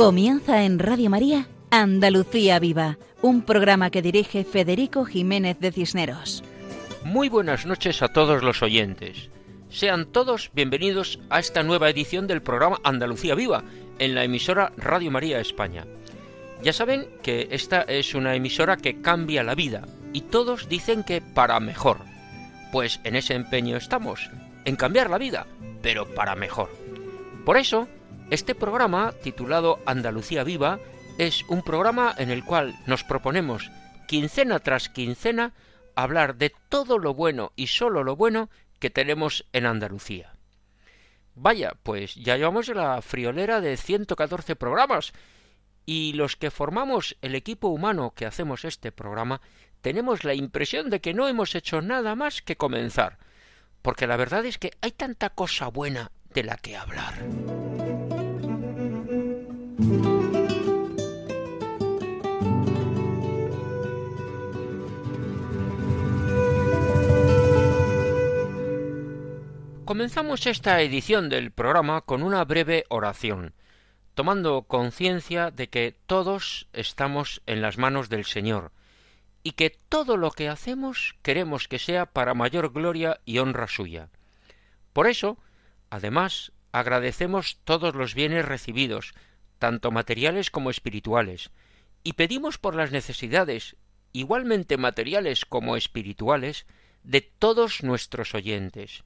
[0.00, 6.42] Comienza en Radio María Andalucía Viva, un programa que dirige Federico Jiménez de Cisneros.
[7.04, 9.28] Muy buenas noches a todos los oyentes.
[9.68, 13.62] Sean todos bienvenidos a esta nueva edición del programa Andalucía Viva
[13.98, 15.84] en la emisora Radio María España.
[16.62, 21.20] Ya saben que esta es una emisora que cambia la vida y todos dicen que
[21.20, 21.98] para mejor.
[22.72, 24.30] Pues en ese empeño estamos,
[24.64, 25.46] en cambiar la vida,
[25.82, 26.70] pero para mejor.
[27.44, 27.86] Por eso,
[28.30, 30.78] este programa, titulado Andalucía Viva,
[31.18, 33.70] es un programa en el cual nos proponemos,
[34.06, 35.52] quincena tras quincena,
[35.96, 40.34] hablar de todo lo bueno y solo lo bueno que tenemos en Andalucía.
[41.34, 45.12] Vaya, pues ya llevamos la friolera de 114 programas
[45.84, 49.40] y los que formamos el equipo humano que hacemos este programa
[49.80, 53.18] tenemos la impresión de que no hemos hecho nada más que comenzar,
[53.82, 57.69] porque la verdad es que hay tanta cosa buena de la que hablar.
[69.90, 73.54] Comenzamos esta edición del programa con una breve oración,
[74.14, 78.72] tomando conciencia de que todos estamos en las manos del Señor,
[79.42, 84.10] y que todo lo que hacemos queremos que sea para mayor gloria y honra suya.
[84.92, 85.38] Por eso,
[85.90, 89.12] además, agradecemos todos los bienes recibidos,
[89.60, 91.50] tanto materiales como espirituales,
[92.02, 93.76] y pedimos por las necesidades,
[94.12, 96.66] igualmente materiales como espirituales,
[97.04, 99.04] de todos nuestros oyentes.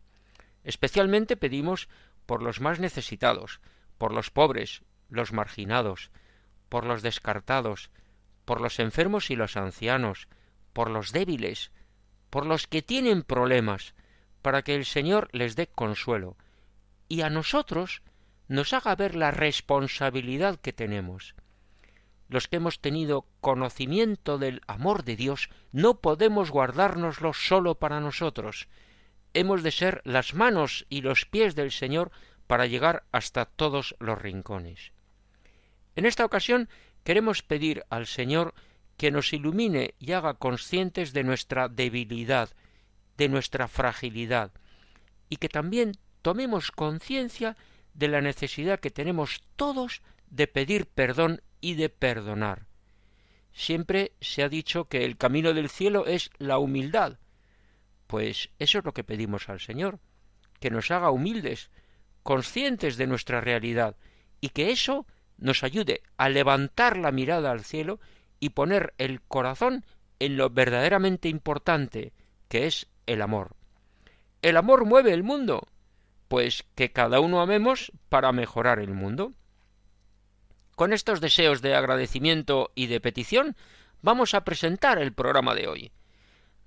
[0.63, 1.89] Especialmente pedimos
[2.25, 3.61] por los más necesitados,
[3.99, 6.11] por los pobres, los marginados,
[6.69, 7.91] por los descartados,
[8.45, 10.29] por los enfermos y los ancianos,
[10.73, 11.73] por los débiles,
[12.31, 13.95] por los que tienen problemas,
[14.41, 16.37] para que el Señor les dé consuelo,
[17.09, 18.03] y a nosotros
[18.49, 21.35] nos haga ver la responsabilidad que tenemos.
[22.29, 28.69] Los que hemos tenido conocimiento del amor de Dios no podemos guardárnoslo solo para nosotros.
[29.35, 32.11] Hemos de ser las manos y los pies del Señor
[32.47, 34.93] para llegar hasta todos los rincones.
[35.97, 36.69] En esta ocasión
[37.05, 38.55] queremos pedir al Señor
[38.97, 42.51] que nos ilumine y haga conscientes de nuestra debilidad,
[43.17, 44.53] de nuestra fragilidad,
[45.29, 47.57] y que también tomemos conciencia
[47.95, 52.67] de la necesidad que tenemos todos de pedir perdón y de perdonar.
[53.53, 57.19] Siempre se ha dicho que el camino del cielo es la humildad.
[58.09, 60.01] Pues eso es lo que pedimos al Señor,
[60.61, 61.71] que nos haga humildes,
[62.23, 63.97] conscientes de nuestra realidad,
[64.41, 65.07] y que eso
[65.39, 68.01] nos ayude a levantar la mirada al cielo
[68.41, 69.85] y poner el corazón
[70.19, 72.13] en lo verdaderamente importante,
[72.49, 73.57] que es el amor.
[74.43, 75.69] El amor mueve el mundo,
[76.29, 79.33] pues que cada uno amemos para mejorar el mundo.
[80.75, 83.57] Con estos deseos de agradecimiento y de petición,
[84.03, 85.93] vamos a presentar el programa de hoy.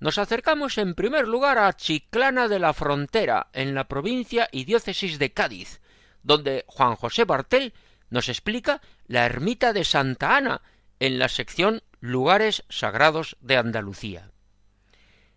[0.00, 5.18] Nos acercamos en primer lugar a Chiclana de la Frontera, en la provincia y diócesis
[5.18, 5.80] de Cádiz,
[6.22, 7.74] donde Juan José Bartel
[8.10, 10.62] nos explica la ermita de Santa Ana,
[11.00, 14.30] en la sección Lugares Sagrados de Andalucía.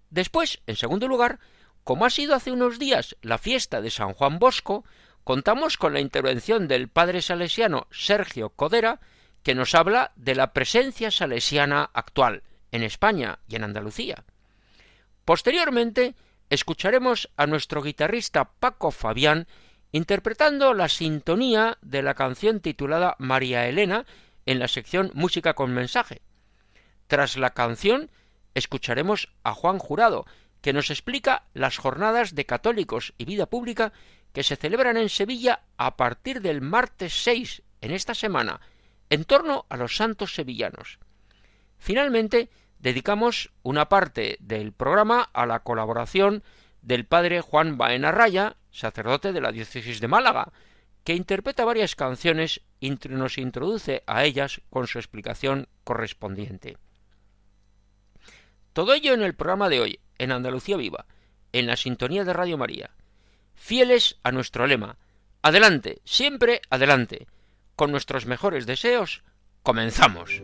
[0.09, 1.39] Después, en segundo lugar,
[1.83, 4.85] como ha sido hace unos días la fiesta de San Juan Bosco,
[5.23, 8.99] contamos con la intervención del padre salesiano Sergio Codera,
[9.43, 14.23] que nos habla de la presencia salesiana actual en España y en Andalucía.
[15.25, 16.15] Posteriormente,
[16.49, 19.47] escucharemos a nuestro guitarrista Paco Fabián
[19.91, 24.05] interpretando la sintonía de la canción titulada María Elena
[24.45, 26.21] en la sección Música con mensaje.
[27.07, 28.09] Tras la canción,
[28.53, 30.25] escucharemos a Juan Jurado,
[30.61, 33.93] que nos explica las jornadas de católicos y vida pública
[34.33, 38.61] que se celebran en Sevilla a partir del martes 6 en esta semana,
[39.09, 40.99] en torno a los santos sevillanos.
[41.77, 42.49] Finalmente,
[42.79, 46.43] dedicamos una parte del programa a la colaboración
[46.81, 50.51] del padre Juan Baena Raya, sacerdote de la diócesis de Málaga,
[51.03, 56.77] que interpreta varias canciones y nos introduce a ellas con su explicación correspondiente.
[58.73, 61.05] Todo ello en el programa de hoy, en Andalucía Viva,
[61.51, 62.91] en la sintonía de Radio María.
[63.55, 64.97] Fieles a nuestro lema.
[65.41, 67.27] Adelante, siempre adelante.
[67.75, 69.23] Con nuestros mejores deseos,
[69.63, 70.43] comenzamos.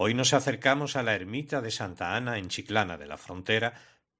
[0.00, 3.74] Hoy nos acercamos a la ermita de Santa Ana en Chiclana de la Frontera,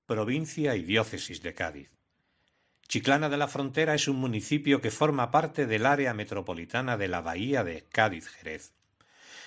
[0.06, 1.92] provincia y diócesis de Cádiz.
[2.88, 7.20] Chiclana de la Frontera es un municipio que forma parte del área metropolitana de la
[7.20, 8.74] Bahía de Cádiz-Jerez.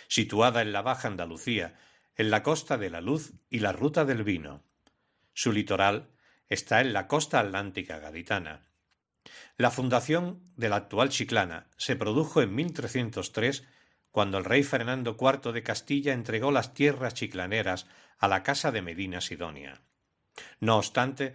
[0.08, 1.78] Situada en la Baja Andalucía,
[2.16, 4.64] en la costa de la Luz y la Ruta del Vino.
[5.34, 6.12] Su litoral
[6.48, 8.68] está en la costa atlántica gaditana.
[9.58, 13.68] La fundación de la actual Chiclana se produjo en 1303
[14.12, 17.88] cuando el rey Fernando IV de Castilla entregó las tierras chiclaneras
[18.18, 19.82] a la Casa de Medina Sidonia.
[20.60, 21.34] No obstante,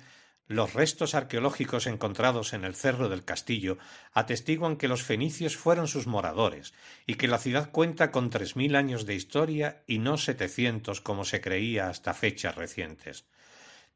[0.49, 3.79] los restos arqueológicos encontrados en el cerro del castillo
[4.13, 6.73] atestiguan que los fenicios fueron sus moradores
[7.05, 11.25] y que la ciudad cuenta con tres mil años de historia y no setecientos como
[11.25, 13.27] se creía hasta fechas recientes.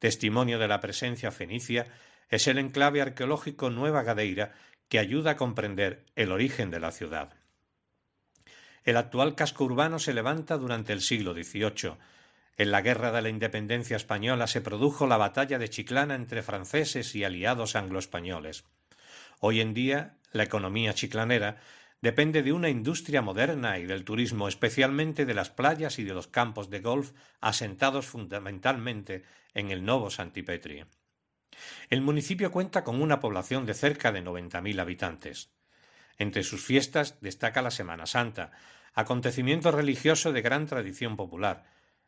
[0.01, 1.87] Testimonio de la presencia fenicia
[2.31, 4.53] es el enclave arqueológico Nueva Gadeira
[4.89, 7.40] que ayuda a comprender el origen de la ciudad.
[8.85, 11.95] El actual casco urbano se levanta durante el siglo XVIII.
[12.57, 17.15] En la Guerra de la Independencia Española se produjo la batalla de Chiclana entre franceses
[17.15, 18.65] y aliados anglo-españoles.
[19.39, 21.59] Hoy en día, la economía chiclanera
[22.01, 26.29] depende de una industria moderna y del turismo, especialmente de las playas y de los
[26.29, 29.25] campos de golf asentados fundamentalmente
[29.55, 30.85] en el Novo Santipetri.
[31.91, 35.51] El municipio cuenta con una población de cerca de 90.000 habitantes.
[36.21, 38.53] Entre sus fiestas destaca la Semana Santa,
[38.93, 41.65] acontecimiento religioso de gran tradición popular,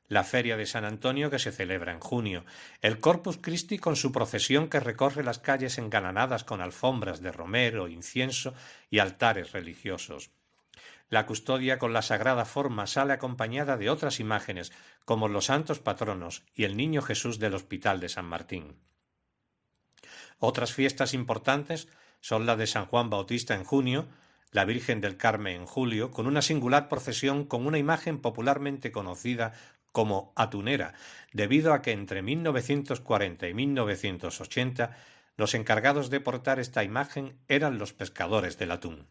[0.06, 2.44] la Feria de San Antonio que se celebra en junio,
[2.82, 7.88] el Corpus Christi con su procesión que recorre las calles engalanadas con alfombras de romero,
[7.88, 8.53] incienso
[8.91, 10.31] y altares religiosos.
[11.09, 14.73] La custodia con la sagrada forma sale acompañada de otras imágenes,
[15.06, 18.76] como los santos patronos y el Niño Jesús del Hospital de San Martín.
[20.38, 21.88] Otras fiestas importantes
[22.23, 24.07] son la de San Juan Bautista en junio,
[24.53, 29.53] la Virgen del Carmen en julio, con una singular procesión con una imagen popularmente conocida
[29.91, 30.95] como atunera,
[31.33, 34.97] debido a que entre 1940 y 1980
[35.37, 39.09] los encargados de portar esta imagen eran los pescadores del atún.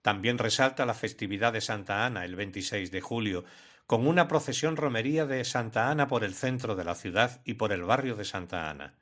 [0.00, 3.44] También resalta la festividad de Santa Ana el 26 de julio,
[3.86, 7.72] con una procesión romería de Santa Ana por el centro de la ciudad y por
[7.72, 8.94] el barrio de Santa Ana.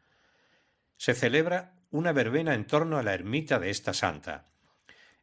[0.96, 4.46] Se celebra una verbena en torno a la ermita de esta santa.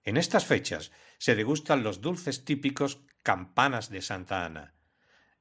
[0.04, 4.74] En estas fechas se degustan los dulces típicos campanas de Santa Ana.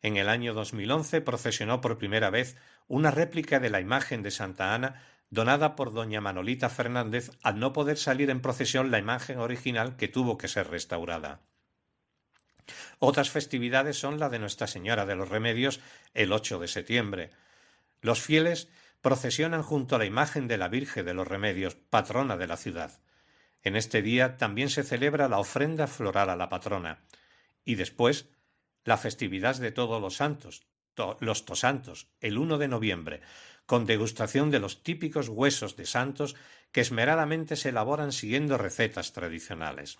[0.02, 2.56] En el año 2011 procesionó por primera vez
[2.88, 7.72] una réplica de la imagen de Santa Ana donada por doña Manolita Fernández al no
[7.72, 11.40] poder salir en procesión la imagen original que tuvo que ser restaurada.
[12.98, 15.80] Otras festividades son la de Nuestra Señora de los Remedios
[16.14, 17.30] el 8 de septiembre.
[18.00, 18.68] Los fieles
[19.04, 23.02] procesionan junto a la imagen de la Virgen de los Remedios, patrona de la ciudad.
[23.62, 27.04] En este día también se celebra la ofrenda floral a la patrona.
[27.66, 28.30] Y después,
[28.82, 30.66] la festividad de todos los santos,
[31.20, 33.20] los tosantos, el 1 de noviembre,
[33.66, 36.34] con degustación de los típicos huesos de santos
[36.72, 39.98] que esmeradamente se elaboran siguiendo recetas tradicionales.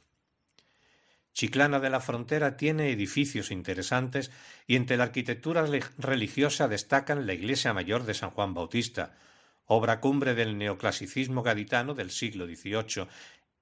[1.34, 4.30] Chiclana de la Frontera tiene edificios interesantes
[4.68, 5.66] y entre la arquitectura
[5.98, 9.16] religiosa destacan la Iglesia Mayor de San Juan Bautista,
[9.66, 13.08] obra cumbre del neoclasicismo gaditano del siglo XVIII,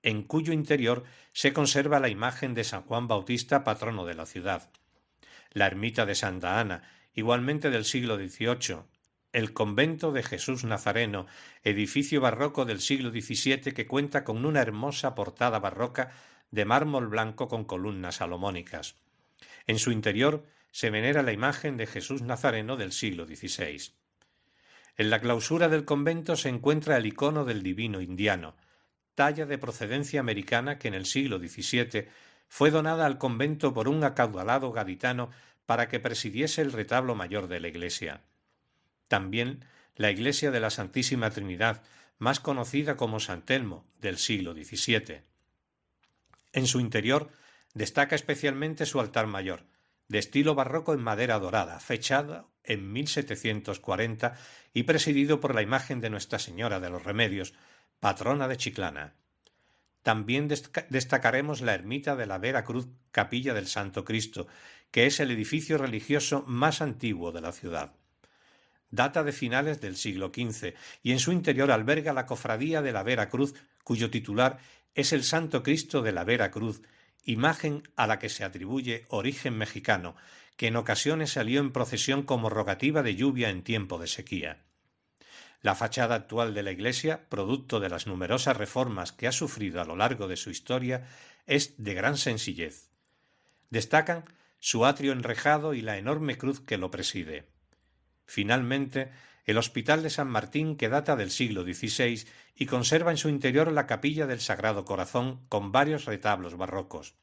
[0.02, 4.68] en cuyo interior se conserva la imagen de San Juan Bautista, patrono de la ciudad.
[5.52, 6.82] La ermita de Santa Ana,
[7.14, 8.80] igualmente del siglo XVIII,
[9.32, 11.26] el convento de Jesús Nazareno,
[11.64, 16.12] edificio barroco del siglo XVII que cuenta con una hermosa portada barroca
[16.52, 18.94] de mármol blanco con columnas salomónicas.
[19.66, 23.92] En su interior se venera la imagen de Jesús Nazareno del siglo XVI.
[24.96, 28.54] En la clausura del convento se encuentra el icono del divino indiano,
[29.14, 32.06] talla de procedencia americana que en el siglo XVII
[32.48, 35.30] fue donada al convento por un acaudalado gaditano
[35.64, 38.22] para que presidiese el retablo mayor de la iglesia.
[39.08, 39.64] También
[39.96, 41.82] la iglesia de la Santísima Trinidad,
[42.18, 45.31] más conocida como San Telmo, del siglo XVII.
[46.52, 47.30] En su interior
[47.74, 49.66] destaca especialmente su altar mayor,
[50.08, 54.36] de estilo barroco en madera dorada, fechado en 1740
[54.74, 57.54] y presidido por la imagen de Nuestra Señora de los Remedios,
[58.00, 59.14] patrona de Chiclana.
[60.02, 64.48] También destacaremos la ermita de la Vera Cruz Capilla del Santo Cristo,
[64.90, 67.94] que es el edificio religioso más antiguo de la ciudad.
[68.90, 73.02] Data de finales del siglo XV y en su interior alberga la cofradía de la
[73.02, 73.54] Vera Cruz,
[73.84, 74.58] cuyo titular
[74.94, 76.82] es el Santo Cristo de la Vera Cruz,
[77.24, 80.16] imagen a la que se atribuye origen mexicano,
[80.56, 84.62] que en ocasiones salió en procesión como rogativa de lluvia en tiempo de sequía.
[85.60, 89.84] La fachada actual de la iglesia, producto de las numerosas reformas que ha sufrido a
[89.84, 91.06] lo largo de su historia,
[91.46, 92.90] es de gran sencillez.
[93.70, 94.24] Destacan
[94.58, 97.48] su atrio enrejado y la enorme cruz que lo preside.
[98.26, 99.10] Finalmente,
[99.44, 103.72] el Hospital de San Martín, que data del siglo XVI y conserva en su interior
[103.72, 107.14] la capilla del Sagrado Corazón con varios retablos barrocos.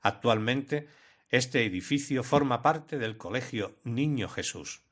[0.00, 0.88] Actualmente,
[1.30, 4.82] este edificio forma parte del Colegio Niño Jesús.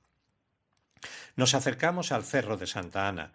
[1.36, 3.32] Nos acercamos al Cerro de Santa Ana.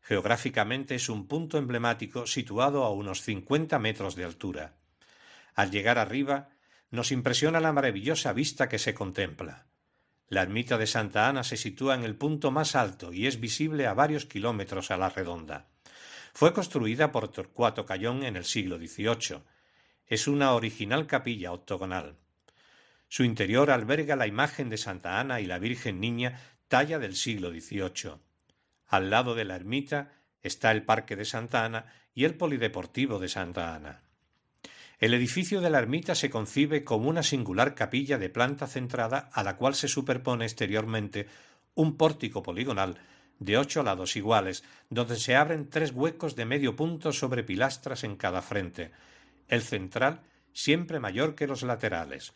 [0.00, 4.74] Geográficamente es un punto emblemático situado a unos cincuenta metros de altura.
[5.54, 6.50] Al llegar arriba,
[6.90, 9.66] nos impresiona la maravillosa vista que se contempla.
[10.28, 13.86] La ermita de Santa Ana se sitúa en el punto más alto y es visible
[13.86, 15.68] a varios kilómetros a la redonda.
[16.32, 19.42] Fue construida por Torcuato Cayón en el siglo XVIII.
[20.06, 22.16] Es una original capilla octogonal.
[23.08, 27.50] Su interior alberga la imagen de Santa Ana y la Virgen Niña, talla del siglo
[27.50, 28.18] XVIII.
[28.86, 30.12] Al lado de la ermita
[30.42, 34.03] está el Parque de Santa Ana y el Polideportivo de Santa Ana.
[34.98, 39.42] El edificio de la ermita se concibe como una singular capilla de planta centrada a
[39.42, 41.26] la cual se superpone exteriormente
[41.74, 42.98] un pórtico poligonal
[43.38, 48.16] de ocho lados iguales, donde se abren tres huecos de medio punto sobre pilastras en
[48.16, 48.92] cada frente,
[49.48, 50.20] el central
[50.52, 52.32] siempre mayor que los laterales.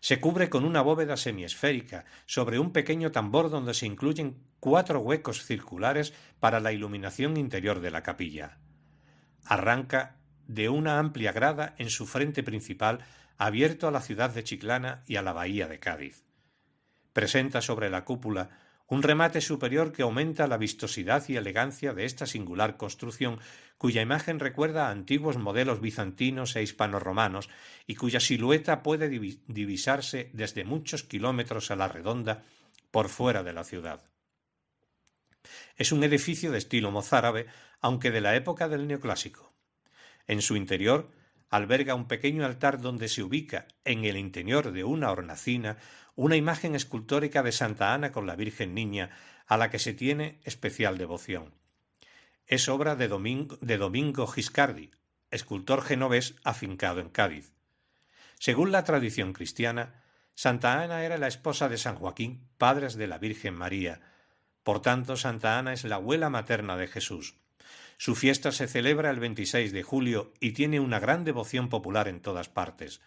[0.00, 5.44] Se cubre con una bóveda semiesférica sobre un pequeño tambor donde se incluyen cuatro huecos
[5.44, 8.58] circulares para la iluminación interior de la capilla.
[9.44, 10.17] Arranca
[10.48, 13.04] de una amplia grada en su frente principal
[13.36, 16.24] abierto a la ciudad de Chiclana y a la bahía de Cádiz.
[17.12, 18.50] Presenta sobre la cúpula
[18.88, 23.38] un remate superior que aumenta la vistosidad y elegancia de esta singular construcción,
[23.76, 27.50] cuya imagen recuerda a antiguos modelos bizantinos e hispanoromanos
[27.86, 32.44] y cuya silueta puede divisarse desde muchos kilómetros a la redonda
[32.90, 34.02] por fuera de la ciudad.
[35.76, 37.46] Es un edificio de estilo mozárabe,
[37.80, 39.47] aunque de la época del neoclásico.
[40.28, 41.10] En su interior
[41.48, 45.78] alberga un pequeño altar donde se ubica, en el interior de una hornacina,
[46.14, 49.10] una imagen escultórica de Santa Ana con la Virgen Niña,
[49.46, 51.54] a la que se tiene especial devoción.
[52.46, 54.90] Es obra de Domingo, Giscardi,
[55.30, 57.54] escultor genovés afincado en Cádiz.
[58.38, 60.04] Según la tradición cristiana,
[60.34, 64.00] Santa Ana era la esposa de San Joaquín, padres de la Virgen María.
[64.62, 67.36] Por tanto, Santa Ana es la abuela materna de Jesús.
[67.98, 72.20] Su fiesta se celebra el 26 de julio y tiene una gran devoción popular en
[72.20, 73.00] todas partes.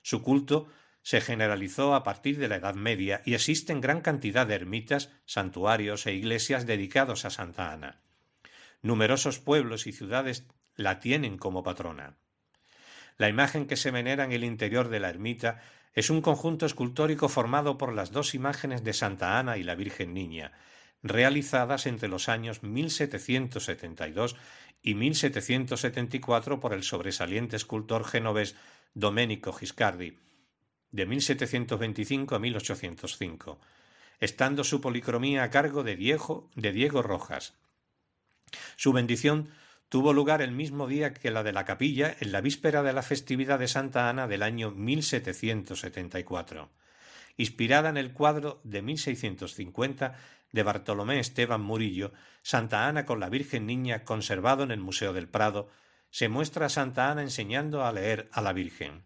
[0.00, 0.66] Su culto
[1.02, 6.06] se generalizó a partir de la Edad Media y existen gran cantidad de ermitas, santuarios
[6.06, 8.00] e iglesias dedicados a Santa Ana.
[8.80, 12.16] Numerosos pueblos y ciudades la tienen como patrona.
[13.18, 15.60] La imagen que se venera en el interior de la ermita
[15.92, 20.14] es un conjunto escultórico formado por las dos imágenes de Santa Ana y la Virgen
[20.14, 20.52] Niña,
[21.02, 24.36] realizadas entre los años 1772
[24.82, 28.56] y 1774 por el sobresaliente escultor genovés
[28.94, 30.18] Domenico Giscardi,
[30.90, 33.60] de 1725 a 1805,
[34.18, 37.54] estando su policromía a cargo de Diego, de Diego Rojas.
[38.76, 39.48] Su bendición
[39.88, 43.02] tuvo lugar el mismo día que la de la capilla en la víspera de la
[43.02, 46.70] festividad de Santa Ana del año 1774.
[47.36, 50.18] Inspirada en el cuadro de 1650
[50.52, 55.28] de Bartolomé Esteban Murillo, Santa Ana con la Virgen Niña conservado en el Museo del
[55.28, 55.68] Prado,
[56.10, 59.04] se muestra a Santa Ana enseñando a leer a la Virgen.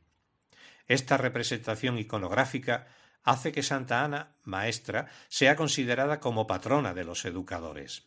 [0.87, 2.87] Esta representación iconográfica
[3.23, 8.07] hace que Santa Ana, maestra, sea considerada como patrona de los educadores.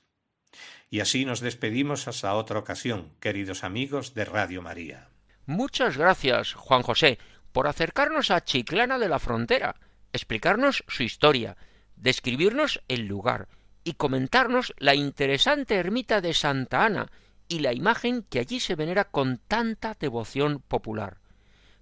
[0.90, 5.10] Y así nos despedimos hasta otra ocasión, queridos amigos de Radio María.
[5.46, 7.20] Muchas gracias, Juan José,
[7.52, 9.76] por acercarnos a Chiclana de la Frontera,
[10.14, 11.58] explicarnos su historia,
[11.98, 13.48] describirnos el lugar
[13.84, 17.08] y comentarnos la interesante ermita de Santa Ana
[17.48, 21.18] y la imagen que allí se venera con tanta devoción popular.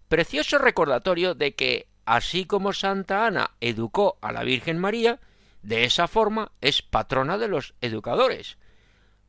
[0.08, 5.20] Precioso recordatorio de que, así como Santa Ana educó a la Virgen María,
[5.64, 8.58] de esa forma es patrona de los educadores.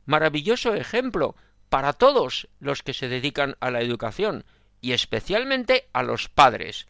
[0.05, 1.35] Maravilloso ejemplo
[1.69, 4.45] para todos los que se dedican a la educación,
[4.79, 6.87] y especialmente a los padres,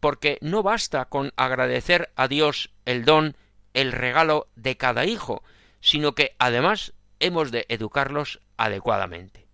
[0.00, 3.36] porque no basta con agradecer a Dios el don,
[3.74, 5.42] el regalo de cada hijo,
[5.80, 9.46] sino que además hemos de educarlos adecuadamente.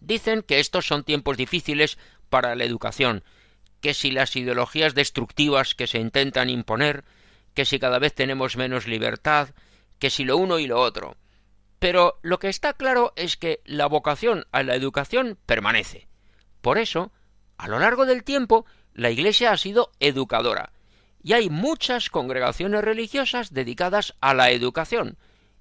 [0.00, 3.22] Dicen que estos son tiempos difíciles para la educación,
[3.80, 7.04] que si las ideologías destructivas que se intentan imponer,
[7.54, 9.50] que si cada vez tenemos menos libertad,
[9.98, 11.16] que si lo uno y lo otro.
[11.78, 16.08] Pero lo que está claro es que la vocación a la educación permanece.
[16.60, 17.12] Por eso,
[17.60, 18.64] a lo largo del tiempo,
[18.94, 20.72] la Iglesia ha sido educadora,
[21.22, 25.18] y hay muchas congregaciones religiosas dedicadas a la educación,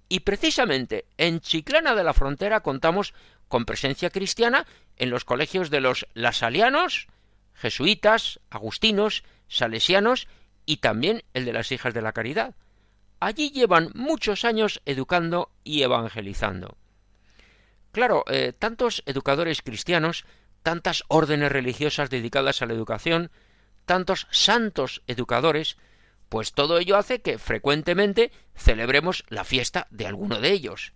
[0.07, 3.13] y precisamente en Chiclana de la Frontera contamos
[3.49, 4.65] con presencia cristiana
[4.95, 7.07] en los colegios de los lasalianos,
[7.53, 10.29] jesuitas, agustinos, salesianos
[10.65, 12.55] y también el de las hijas de la caridad.
[13.19, 16.77] Allí llevan muchos años educando y evangelizando.
[17.91, 20.23] Claro, eh, tantos educadores cristianos,
[20.63, 23.31] tantas órdenes religiosas dedicadas a la educación,
[23.85, 25.77] tantos santos educadores,
[26.29, 30.93] pues todo ello hace que frecuentemente celebremos la fiesta de alguno de ellos.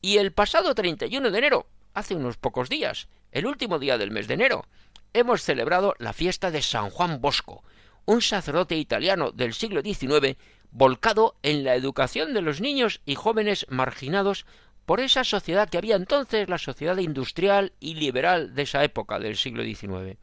[0.00, 4.26] Y el pasado 31 de enero, hace unos pocos días, el último día del mes
[4.26, 4.64] de enero,
[5.12, 7.62] hemos celebrado la fiesta de San Juan Bosco,
[8.06, 10.36] un sacerdote italiano del siglo XIX
[10.72, 14.46] volcado en la educación de los niños y jóvenes marginados
[14.90, 19.36] por esa sociedad que había entonces, la sociedad industrial y liberal de esa época del
[19.36, 20.18] siglo XIX.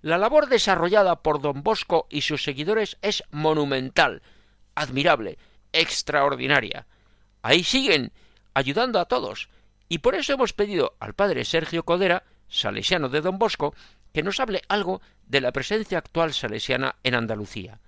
[0.00, 4.22] La labor desarrollada por don Bosco y sus seguidores es monumental,
[4.74, 5.36] admirable,
[5.74, 6.86] extraordinaria.
[7.42, 8.10] Ahí siguen,
[8.54, 9.50] ayudando a todos,
[9.90, 13.74] y por eso hemos pedido al padre Sergio Codera, salesiano de don Bosco,
[14.14, 17.78] que nos hable algo de la presencia actual salesiana en Andalucía.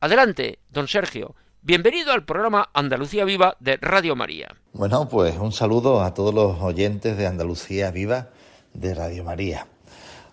[0.00, 1.34] Adelante, don Sergio.
[1.64, 4.56] Bienvenido al programa Andalucía Viva de Radio María.
[4.72, 8.30] Bueno, pues un saludo a todos los oyentes de Andalucía Viva
[8.74, 9.68] de Radio María.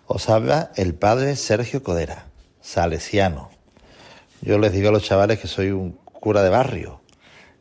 [0.08, 2.26] Os habla el padre Sergio Codera,
[2.60, 3.48] salesiano.
[4.42, 7.00] Yo les digo a los chavales que soy un cura de barrio,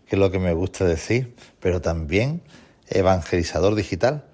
[0.08, 2.42] que es lo que me gusta decir, pero también
[2.88, 4.26] evangelizador digital.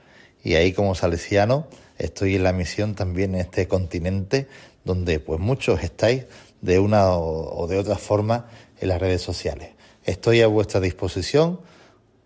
[0.45, 1.67] Y ahí como salesiano
[1.98, 4.48] estoy en la misión también en este continente
[4.86, 6.26] donde pues muchos estáis
[6.65, 8.47] de una o de otra forma
[8.80, 9.69] en las redes sociales.
[10.04, 11.60] Estoy a vuestra disposición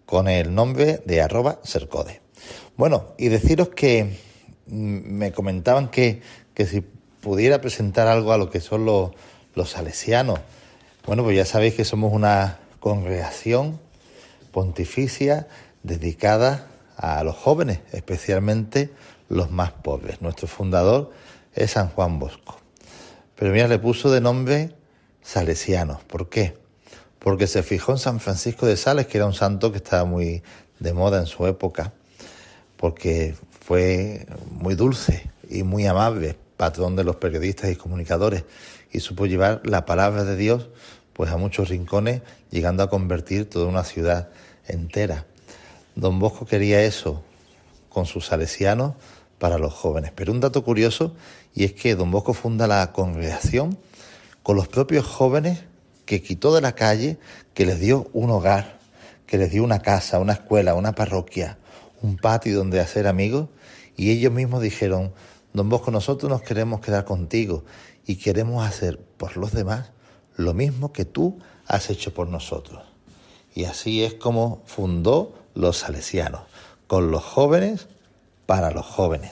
[0.06, 2.21] con el nombre de arroba sercode.
[2.78, 4.17] Bueno, y deciros que
[4.65, 6.21] me comentaban que,
[6.54, 6.82] que si
[7.21, 9.12] pudiera presentar algo a lo que son los,
[9.56, 10.39] los salesianos.
[11.06, 13.80] Bueno, pues ya sabéis que somos una congregación
[14.52, 15.47] pontificia
[15.84, 18.89] dedicada a los jóvenes, especialmente
[19.28, 20.21] los más pobres.
[20.21, 21.12] Nuestro fundador
[21.54, 22.60] es San Juan Bosco.
[23.39, 24.75] Pero mira, le puso de nombre
[25.21, 26.04] Salesianos.
[26.04, 26.58] ¿Por qué?
[27.19, 30.43] Porque se fijó en San Francisco de Sales, que era un santo que estaba muy
[30.80, 31.93] de moda en su época,
[32.75, 38.43] porque fue muy dulce y muy amable, patrón de los periodistas y comunicadores,
[38.91, 40.67] y supo llevar la palabra de Dios
[41.13, 42.21] pues a muchos rincones,
[42.52, 44.30] llegando a convertir toda una ciudad
[44.67, 45.25] entera.
[45.95, 47.23] Don Bosco quería eso
[47.88, 48.95] con sus salesianos
[49.38, 50.12] para los jóvenes.
[50.13, 51.15] Pero un dato curioso,
[51.54, 53.78] y es que Don Bosco funda la congregación
[54.44, 55.64] con los propios jóvenes
[56.06, 57.20] que quitó de la calle,
[57.54, 58.80] que les dio un hogar,
[59.28, 61.60] que les dio una casa, una escuela, una parroquia,
[62.02, 63.50] un patio donde hacer amigos,
[63.96, 65.14] y ellos mismos dijeron,
[65.54, 67.64] Don Bosco, nosotros nos queremos quedar contigo
[68.06, 69.92] y queremos hacer por los demás
[70.36, 72.82] lo mismo que tú has hecho por nosotros.
[73.54, 76.42] Y así es como fundó los salesianos,
[76.88, 77.88] con los jóvenes
[78.46, 79.32] para los jóvenes.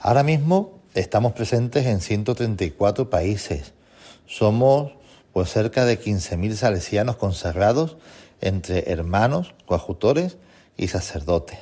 [0.00, 3.72] Ahora mismo estamos presentes en 134 países.
[4.26, 4.92] Somos
[5.32, 7.96] pues cerca de 15.000 salesianos consagrados
[8.40, 10.38] entre hermanos, coadjutores
[10.76, 11.58] y sacerdotes.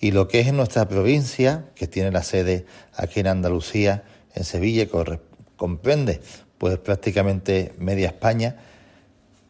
[0.00, 4.04] Y lo que es en nuestra provincia, que tiene la sede aquí en Andalucía,
[4.34, 5.20] en Sevilla, que
[5.56, 6.20] comprende
[6.58, 8.56] pues prácticamente media España,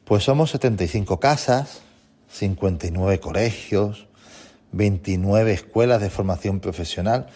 [0.04, 1.80] pues somos 75 casas,
[2.30, 4.06] 59 colegios,
[4.72, 7.26] 29 escuelas de formación profesional,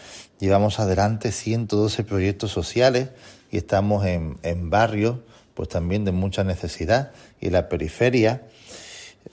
[0.41, 3.11] llevamos adelante 112 proyectos sociales
[3.51, 5.17] y estamos en, barrios
[5.55, 8.43] pues también de mucha necesidad y la periferia.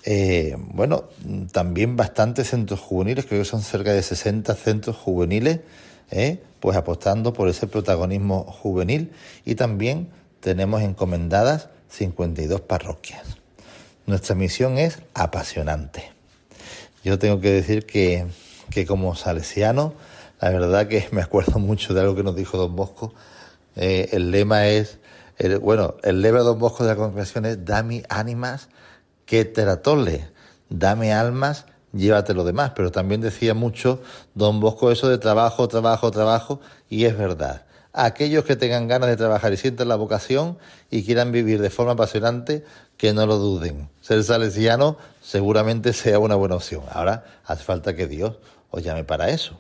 [0.04, 1.06] Eh, bueno,
[1.52, 5.62] también bastantes centros juveniles, creo que son cerca de 60 centros juveniles,
[6.12, 9.12] eh, pues apostando por ese protagonismo juvenil
[9.46, 10.10] y también
[10.42, 13.38] tenemos encomendadas 52 parroquias.
[14.06, 16.12] Nuestra misión es apasionante.
[17.04, 18.26] Yo tengo que decir que,
[18.88, 19.94] como salesiano,
[20.40, 23.14] la verdad que me acuerdo mucho de algo que nos dijo don Bosco.
[23.76, 25.00] Eh, el lema es,
[25.62, 28.70] bueno, el lema de don Bosco de la congregación es Dame ánimas
[29.26, 30.30] que teratole,
[30.70, 32.72] dame almas, llévate lo demás.
[32.76, 34.02] Pero también decía mucho
[34.34, 37.64] don Bosco eso de trabajo, trabajo, trabajo, y es verdad.
[37.94, 40.58] Aquellos que tengan ganas de trabajar y sientan la vocación
[40.92, 42.64] y quieran vivir de forma apasionante,
[42.96, 43.90] que no lo duden.
[44.02, 46.84] Ser salesiano seguramente sea una buena opción.
[46.92, 48.36] Ahora hace falta que Dios
[48.72, 49.60] os llame para eso.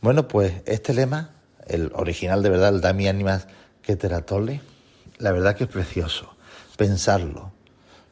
[0.00, 1.30] Bueno, pues este lema,
[1.66, 3.48] el original de verdad, el Dami Ánimas
[3.82, 4.60] que Teratole,
[5.18, 6.38] la verdad que es precioso
[6.78, 7.50] pensarlo.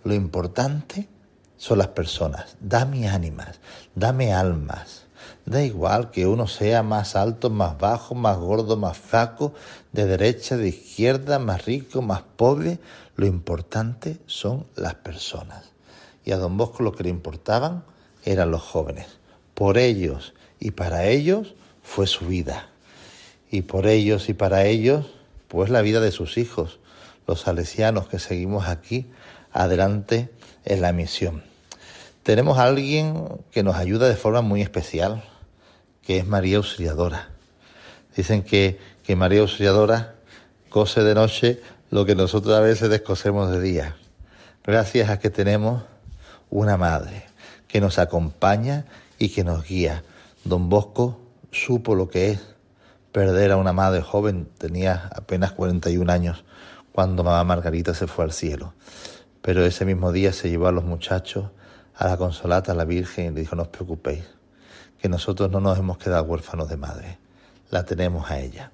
[0.03, 1.09] Lo importante
[1.57, 2.57] son las personas.
[2.61, 3.61] Dame ánimas,
[3.95, 5.05] dame almas.
[5.45, 9.55] Da igual que uno sea más alto, más bajo, más gordo, más flaco,
[9.93, 12.81] de derecha, de izquierda, más rico, más pobre.
[13.15, 15.71] Lo importante son las personas.
[16.25, 17.85] Y a don Bosco lo que le importaban
[18.25, 19.07] eran los jóvenes.
[19.55, 21.55] Por ellos y para ellos
[21.87, 22.69] fue su vida.
[23.51, 25.07] Y por ellos y para ellos
[25.49, 26.81] pues la vida de sus hijos,
[27.27, 29.07] los salesianos que seguimos aquí
[29.53, 30.29] adelante
[30.65, 31.45] en la misión.
[32.25, 35.23] Tenemos a alguien que nos ayuda de forma muy especial,
[36.03, 37.31] que es María Auxiliadora.
[38.17, 40.17] Dicen que, que María Auxiliadora
[40.69, 43.97] cose de noche lo que nosotros a veces descosemos de día.
[44.65, 45.85] Gracias a que tenemos
[46.51, 47.27] una madre
[47.69, 48.85] que nos acompaña
[49.19, 50.03] y que nos guía.
[50.45, 52.57] Don Bosco supo lo que es
[53.17, 56.45] perder a una madre joven, tenía apenas 41 años
[56.93, 58.75] cuando mamá Margarita se fue al cielo.
[59.41, 61.47] Pero ese mismo día se llevó a los muchachos
[61.95, 64.25] a la consolata, a la Virgen, y le dijo, no os preocupéis,
[65.01, 67.19] que nosotros no nos hemos quedado huérfanos de madre,
[67.71, 68.71] la tenemos a ella.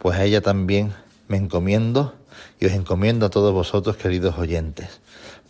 [0.00, 0.94] Pues a ella también
[1.28, 2.14] me encomiendo
[2.58, 5.00] y os encomiendo a todos vosotros, queridos oyentes,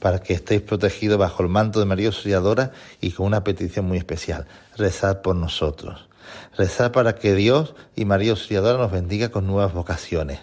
[0.00, 3.98] para que estéis protegidos bajo el manto de María Auxiliadora y con una petición muy
[3.98, 6.08] especial, rezad por nosotros
[6.56, 10.40] rezar para que Dios y María Auxiliadora nos bendiga con nuevas vocaciones,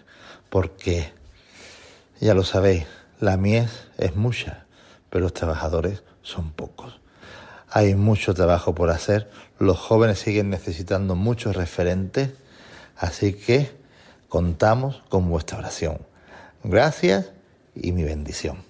[0.50, 1.12] porque,
[2.20, 2.86] ya lo sabéis,
[3.20, 4.66] la mies es mucha,
[5.10, 7.00] pero los trabajadores son pocos.
[7.70, 12.32] Hay mucho trabajo por hacer, los jóvenes siguen necesitando muchos referentes,
[12.98, 13.72] así que
[14.28, 16.00] contamos con vuestra oración.
[16.64, 17.32] Gracias
[17.76, 18.64] y mi bendición.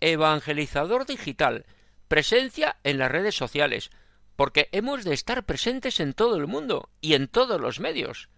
[0.00, 1.66] Evangelizador digital,
[2.08, 3.90] presencia en las redes sociales,
[4.38, 8.28] porque hemos de estar presentes en todo el mundo y en todos los medios.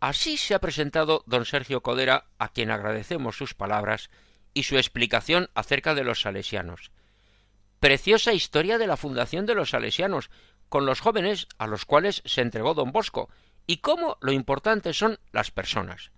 [0.00, 4.10] Así se ha presentado don Sergio Codera, a quien agradecemos sus palabras
[4.52, 6.90] y su explicación acerca de los salesianos.
[7.80, 10.28] Preciosa historia de la fundación de los salesianos,
[10.68, 13.30] con los jóvenes a los cuales se entregó don Bosco,
[13.66, 16.10] y cómo lo importante son las personas.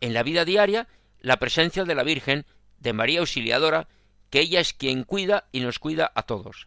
[0.00, 0.88] En la vida diaria,
[1.20, 2.44] la presencia de la Virgen,
[2.78, 3.86] de María Auxiliadora,
[4.30, 6.66] que ella es quien cuida y nos cuida a todos.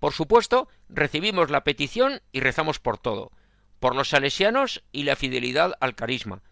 [0.00, 3.30] Por supuesto, recibimos la petición y rezamos por todo,
[3.78, 6.42] por los salesianos y la fidelidad al carisma,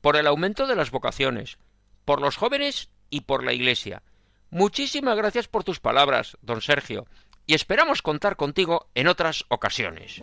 [0.00, 1.58] por el aumento de las vocaciones,
[2.04, 4.02] por los jóvenes y por la Iglesia.
[4.50, 7.06] Muchísimas gracias por tus palabras, don Sergio,
[7.46, 10.22] y esperamos contar contigo en otras ocasiones.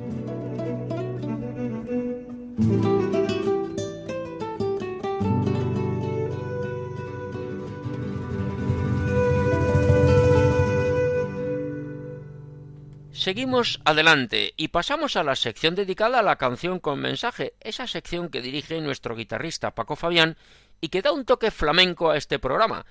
[13.15, 18.27] Seguimos adelante y pasamos a la sección dedicada a la canción con mensaje, esa sección
[18.27, 20.35] que dirige nuestro guitarrista Paco Fabián
[20.81, 22.85] y que da un toque flamenco a este programa,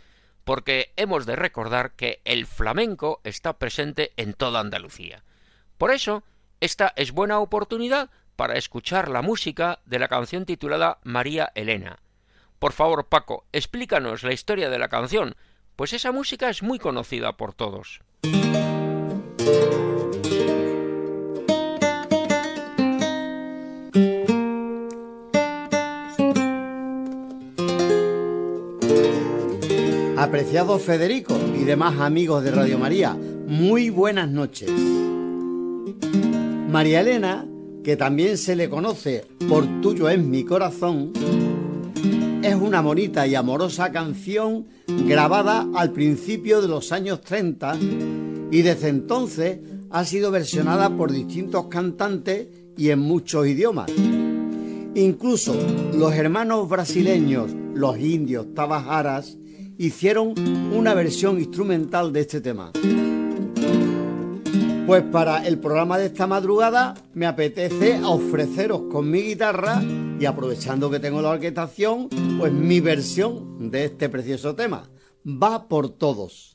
[0.44, 5.22] porque hemos de recordar que el flamenco está presente en toda Andalucía.
[5.76, 6.24] Por eso,
[6.60, 11.98] esta es buena oportunidad para escuchar la música de la canción titulada María Elena.
[12.58, 15.36] Por favor, Paco, explícanos la historia de la canción,
[15.76, 18.00] pues esa música es muy conocida por todos.
[30.16, 33.14] Apreciado Federico y demás amigos de Radio María,
[33.46, 34.70] muy buenas noches.
[36.70, 37.46] María Elena,
[37.84, 41.12] que también se le conoce por Tuyo es mi corazón,
[42.42, 47.76] es una bonita y amorosa canción grabada al principio de los años 30
[48.50, 49.58] y desde entonces
[49.90, 53.90] ha sido versionada por distintos cantantes y en muchos idiomas.
[54.94, 55.54] Incluso
[55.92, 59.36] los hermanos brasileños, los indios tabajaras,
[59.78, 60.34] hicieron
[60.72, 62.72] una versión instrumental de este tema.
[64.86, 69.82] Pues para el programa de esta madrugada me apetece ofreceros con mi guitarra
[70.20, 74.90] y aprovechando que tengo la orquestación, pues mi versión de este precioso tema.
[75.26, 76.53] Va por todos.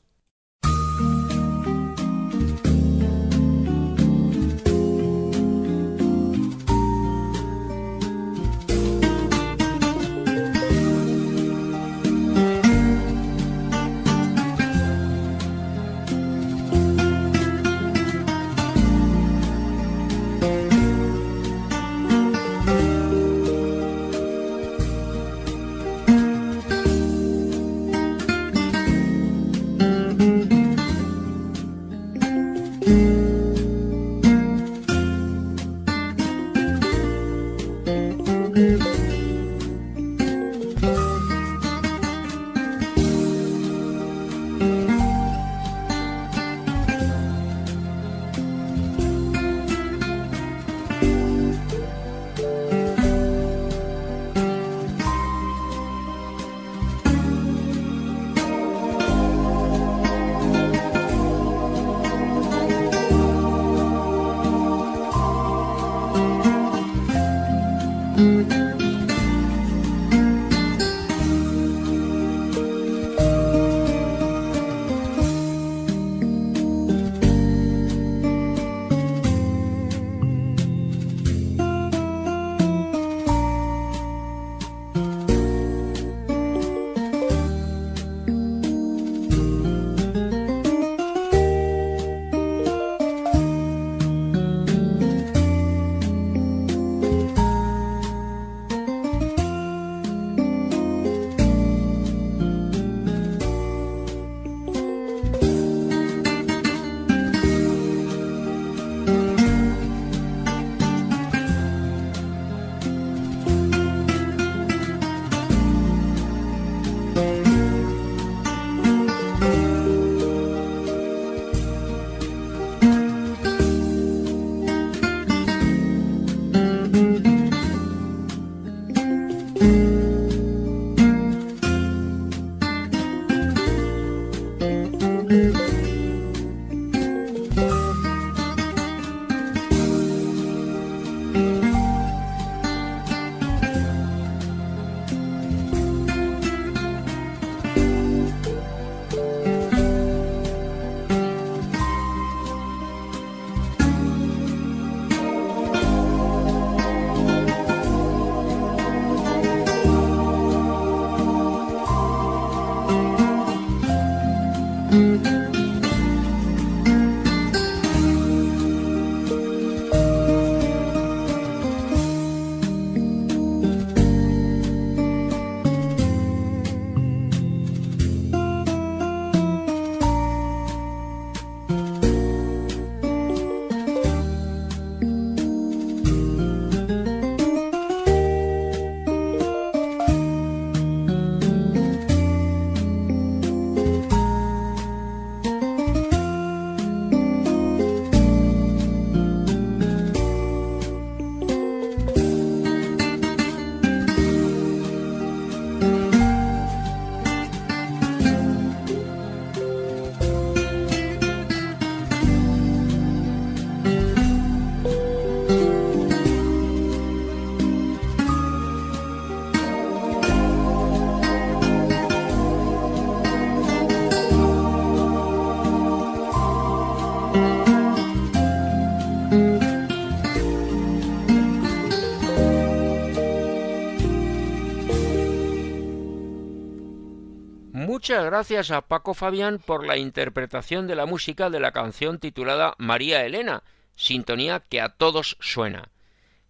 [238.30, 243.26] Gracias a Paco Fabián por la interpretación de la música de la canción titulada María
[243.26, 243.63] Elena,
[243.96, 245.89] sintonía que a todos suena.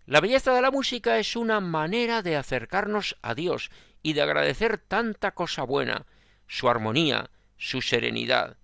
[0.05, 3.71] La belleza de la música es una manera de acercarnos a Dios
[4.03, 6.05] y de agradecer tanta cosa buena,
[6.49, 8.57] su armonía, su serenidad.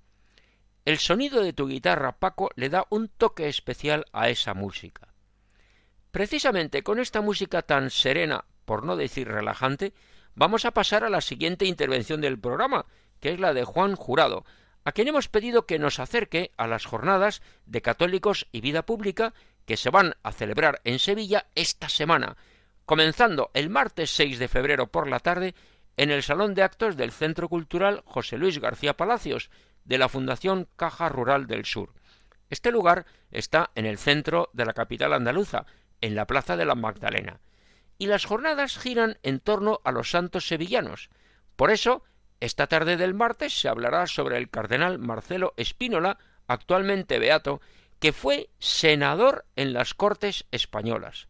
[0.83, 5.07] El sonido de tu guitarra, Paco, le da un toque especial a esa música.
[6.11, 9.93] Precisamente con esta música tan serena, por no decir relajante,
[10.33, 12.85] vamos a pasar a la siguiente intervención del programa,
[13.19, 14.45] que es la de Juan Jurado,
[14.83, 19.33] a quien hemos pedido que nos acerque a las jornadas de católicos y vida pública
[19.65, 22.37] que se van a celebrar en Sevilla esta semana,
[22.85, 25.55] comenzando el martes 6 de febrero por la tarde
[25.97, 29.49] en el Salón de Actos del Centro Cultural José Luis García Palacios,
[29.85, 31.93] de la Fundación Caja Rural del Sur.
[32.49, 35.65] Este lugar está en el centro de la capital andaluza,
[36.01, 37.39] en la Plaza de la Magdalena
[37.97, 41.09] y las jornadas giran en torno a los santos sevillanos.
[41.55, 42.03] Por eso,
[42.39, 46.17] esta tarde del martes se hablará sobre el cardenal Marcelo Espínola,
[46.47, 47.61] actualmente beato,
[47.99, 51.27] que fue senador en las Cortes españolas.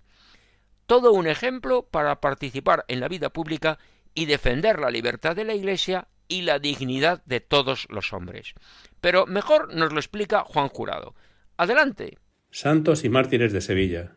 [0.88, 3.80] Todo un ejemplo para participar en la vida pública
[4.14, 8.54] y defender la libertad de la Iglesia y la dignidad de todos los hombres.
[9.02, 11.16] Pero mejor nos lo explica Juan Jurado.
[11.58, 12.18] Adelante.
[12.50, 14.16] Santos y mártires de Sevilla.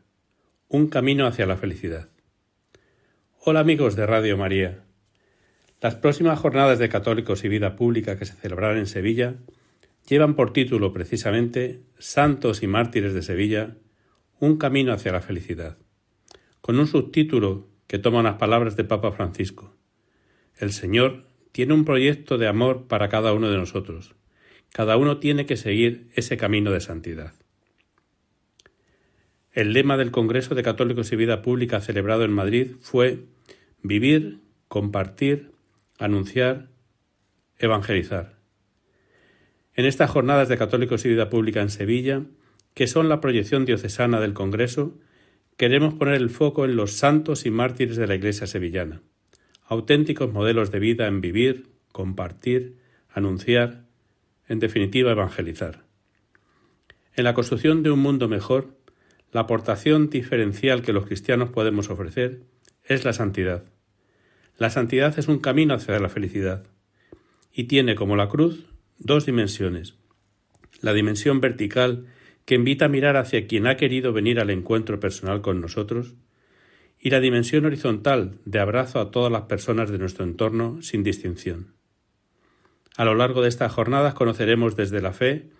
[0.68, 2.09] Un camino hacia la felicidad.
[3.40, 4.88] Hola amigos de Radio María.
[5.81, 9.37] Las próximas jornadas de católicos y vida pública que se celebrarán en Sevilla
[10.09, 13.77] llevan por título precisamente Santos y mártires de Sevilla,
[14.41, 15.79] un camino hacia la felicidad,
[16.61, 19.77] con un subtítulo que toma unas palabras de Papa Francisco.
[20.57, 24.17] El Señor tiene un proyecto de amor para cada uno de nosotros.
[24.73, 27.35] Cada uno tiene que seguir ese camino de santidad.
[29.53, 33.27] El lema del Congreso de Católicos y Vida Pública celebrado en Madrid fue
[33.83, 35.53] vivir, compartir,
[35.99, 36.69] anunciar,
[37.59, 38.39] evangelizar.
[39.75, 42.25] En estas jornadas de Católicos y Vida Pública en Sevilla,
[42.75, 44.99] que son la proyección diocesana del Congreso,
[45.57, 49.03] queremos poner el foco en los santos y mártires de la Iglesia sevillana,
[49.65, 53.85] auténticos modelos de vida en vivir, compartir, anunciar,
[54.49, 55.85] en definitiva evangelizar.
[57.15, 58.79] En la construcción de un mundo mejor,
[59.33, 62.45] la aportación diferencial que los cristianos podemos ofrecer
[62.85, 63.65] es la santidad.
[64.59, 66.66] La santidad es un camino hacia la felicidad
[67.53, 68.66] y tiene como la cruz
[68.99, 69.94] dos dimensiones.
[70.81, 72.07] La dimensión vertical
[72.44, 76.14] que invita a mirar hacia quien ha querido venir al encuentro personal con nosotros
[76.99, 81.75] y la dimensión horizontal de abrazo a todas las personas de nuestro entorno sin distinción.
[82.97, 85.51] A lo largo de estas jornadas conoceremos desde la fe,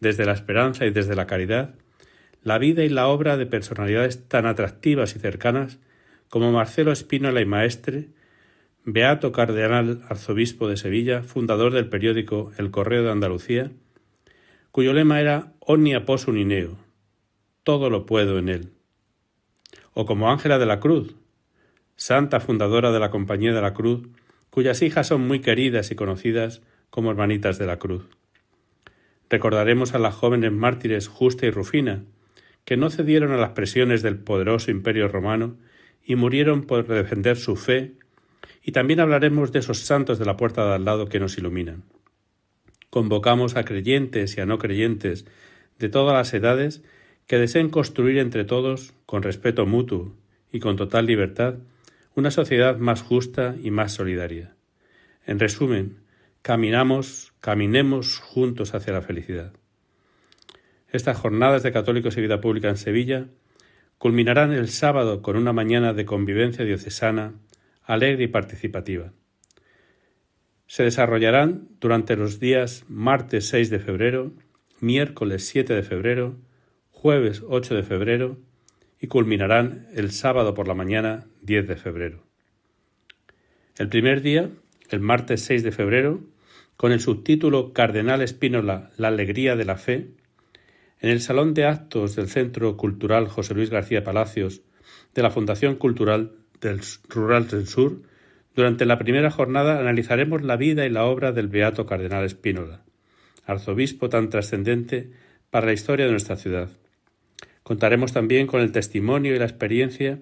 [0.00, 1.74] desde la esperanza y desde la caridad
[2.42, 5.78] la vida y la obra de personalidades tan atractivas y cercanas
[6.28, 8.08] como Marcelo Espínola y Maestre,
[8.92, 13.70] beato cardenal arzobispo de Sevilla, fundador del periódico El Correo de Andalucía,
[14.70, 16.36] cuyo lema era Omnia possum
[17.64, 18.72] todo lo puedo en él.
[19.92, 21.16] O como Ángela de la Cruz,
[21.96, 24.08] santa fundadora de la Compañía de la Cruz,
[24.48, 28.06] cuyas hijas son muy queridas y conocidas como hermanitas de la Cruz.
[29.28, 32.04] Recordaremos a las jóvenes mártires Justa y Rufina,
[32.64, 35.58] que no cedieron a las presiones del poderoso imperio romano
[36.02, 37.92] y murieron por defender su fe,
[38.68, 41.84] y también hablaremos de esos santos de la puerta de al lado que nos iluminan.
[42.90, 45.24] Convocamos a creyentes y a no creyentes
[45.78, 46.82] de todas las edades
[47.26, 50.12] que deseen construir entre todos, con respeto mutuo
[50.52, 51.54] y con total libertad,
[52.14, 54.54] una sociedad más justa y más solidaria.
[55.24, 56.00] En resumen,
[56.42, 59.54] caminamos, caminemos juntos hacia la felicidad.
[60.92, 63.28] Estas jornadas de católicos y vida pública en Sevilla
[63.96, 67.32] culminarán el sábado con una mañana de convivencia diocesana
[67.88, 69.12] alegre y participativa.
[70.66, 74.32] Se desarrollarán durante los días martes 6 de febrero,
[74.78, 76.36] miércoles 7 de febrero,
[76.90, 78.36] jueves 8 de febrero
[79.00, 82.24] y culminarán el sábado por la mañana 10 de febrero.
[83.78, 84.50] El primer día,
[84.90, 86.20] el martes 6 de febrero,
[86.76, 90.08] con el subtítulo Cardenal Espínola, la alegría de la fe,
[91.00, 94.60] en el Salón de Actos del Centro Cultural José Luis García Palacios
[95.14, 98.02] de la Fundación Cultural del Rural del Sur,
[98.54, 102.82] durante la primera jornada analizaremos la vida y la obra del Beato Cardenal Espínola,
[103.46, 105.10] arzobispo tan trascendente
[105.50, 106.68] para la historia de nuestra ciudad.
[107.62, 110.20] Contaremos también con el testimonio y la experiencia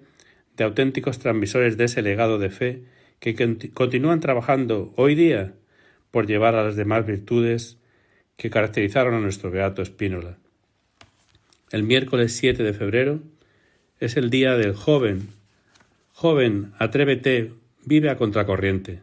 [0.57, 2.83] de auténticos transmisores de ese legado de fe
[3.20, 3.35] que
[3.72, 5.55] continúan trabajando hoy día
[6.11, 7.79] por llevar a las demás virtudes
[8.37, 10.38] que caracterizaron a nuestro Beato Espínola.
[11.70, 13.20] El miércoles 7 de febrero
[13.99, 15.29] es el día del joven.
[16.18, 17.52] Joven, atrévete,
[17.85, 19.02] vive a contracorriente.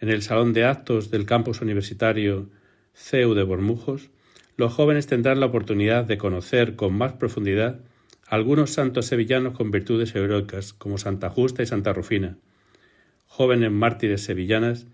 [0.00, 2.48] En el salón de actos del campus universitario
[2.94, 4.08] CEU de Bormujos,
[4.56, 7.80] los jóvenes tendrán la oportunidad de conocer con más profundidad
[8.26, 12.38] algunos santos sevillanos con virtudes heroicas, como Santa Justa y Santa Rufina,
[13.26, 14.86] jóvenes mártires sevillanas,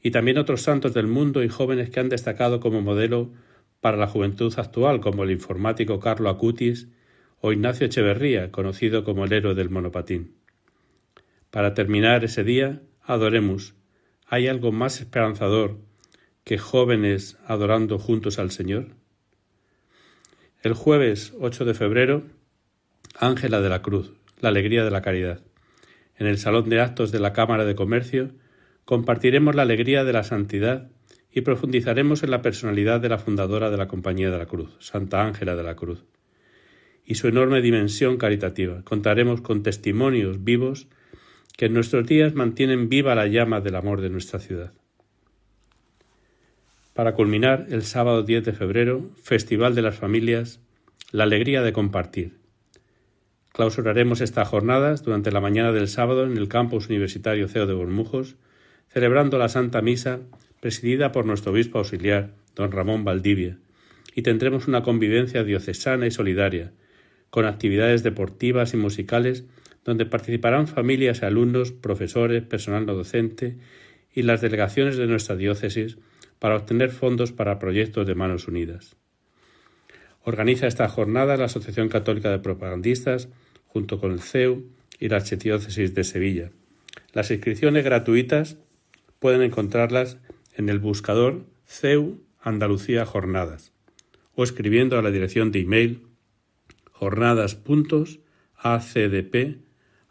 [0.00, 3.32] y también otros santos del mundo y jóvenes que han destacado como modelo
[3.80, 6.86] para la juventud actual, como el informático Carlo Acutis
[7.40, 10.38] o Ignacio Echeverría, conocido como el héroe del monopatín.
[11.50, 13.74] Para terminar ese día, adoremos.
[14.26, 15.78] ¿Hay algo más esperanzador
[16.44, 18.86] que jóvenes adorando juntos al Señor?
[20.62, 22.22] El jueves 8 de febrero,
[23.18, 25.40] Ángela de la Cruz, la alegría de la caridad.
[26.16, 28.30] En el Salón de Actos de la Cámara de Comercio
[28.84, 30.88] compartiremos la alegría de la santidad
[31.32, 35.24] y profundizaremos en la personalidad de la fundadora de la Compañía de la Cruz, Santa
[35.24, 36.04] Ángela de la Cruz,
[37.04, 38.82] y su enorme dimensión caritativa.
[38.84, 40.88] Contaremos con testimonios vivos
[41.56, 44.72] que en nuestros días mantienen viva la llama del amor de nuestra ciudad.
[46.94, 50.60] Para culminar, el sábado 10 de febrero, Festival de las Familias,
[51.12, 52.38] la alegría de compartir.
[53.52, 58.36] Clausuraremos estas jornadas durante la mañana del sábado en el campus universitario CEO de Bormujos,
[58.88, 60.20] celebrando la Santa Misa
[60.60, 63.58] presidida por nuestro obispo auxiliar, don Ramón Valdivia,
[64.14, 66.72] y tendremos una convivencia diocesana y solidaria,
[67.30, 69.44] con actividades deportivas y musicales
[69.84, 73.56] donde participarán familias alumnos, profesores, personal no docente
[74.12, 75.98] y las delegaciones de nuestra diócesis
[76.38, 78.96] para obtener fondos para proyectos de Manos Unidas.
[80.22, 83.28] Organiza esta jornada la Asociación Católica de Propagandistas
[83.66, 84.66] junto con el CEU
[84.98, 86.50] y la Archidiócesis de Sevilla.
[87.12, 88.58] Las inscripciones gratuitas
[89.18, 90.18] pueden encontrarlas
[90.54, 93.72] en el buscador CEU Andalucía Jornadas
[94.34, 96.06] o escribiendo a la dirección de email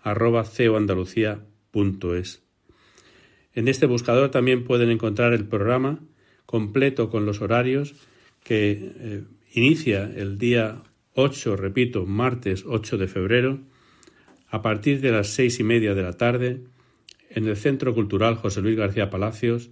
[0.03, 2.43] jornadas.acdp@ceoandalucía.es.
[3.53, 5.99] En este buscador también pueden encontrar el programa
[6.45, 7.95] completo con los horarios
[8.43, 9.23] que eh,
[9.53, 10.83] inicia el día
[11.13, 13.59] 8, repito, martes 8 de febrero,
[14.49, 16.63] a partir de las seis y media de la tarde,
[17.29, 19.69] en el Centro Cultural José Luis García Palacios,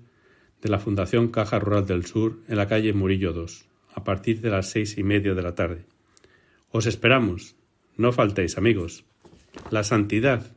[0.61, 4.49] de la Fundación Caja Rural del Sur en la calle Murillo 2, a partir de
[4.49, 5.85] las seis y media de la tarde.
[6.71, 7.55] Os esperamos.
[7.95, 9.05] No faltéis, amigos.
[9.69, 10.55] La santidad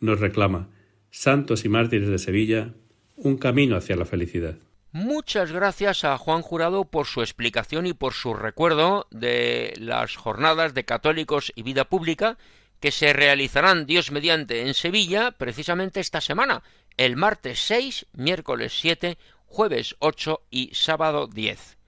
[0.00, 0.68] nos reclama,
[1.10, 2.74] santos y mártires de Sevilla,
[3.16, 4.56] un camino hacia la felicidad.
[4.92, 10.74] Muchas gracias a Juan Jurado por su explicación y por su recuerdo de las jornadas
[10.74, 12.38] de católicos y vida pública
[12.80, 16.64] que se realizarán Dios mediante en Sevilla precisamente esta semana,
[16.96, 19.16] el martes 6, miércoles 7,
[19.46, 21.78] jueves 8 y sábado 10.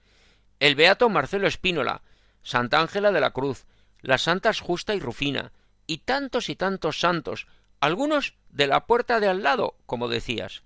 [0.61, 2.03] El Beato Marcelo Espínola,
[2.41, 3.65] Santa Ángela de la Cruz,
[4.01, 5.51] las Santas Justa y Rufina,
[5.87, 7.47] y tantos y tantos santos,
[7.79, 10.63] algunos de la puerta de al lado, como decías.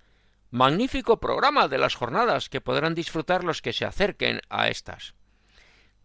[0.49, 5.15] Magnífico programa de las jornadas que podrán disfrutar los que se acerquen a estas.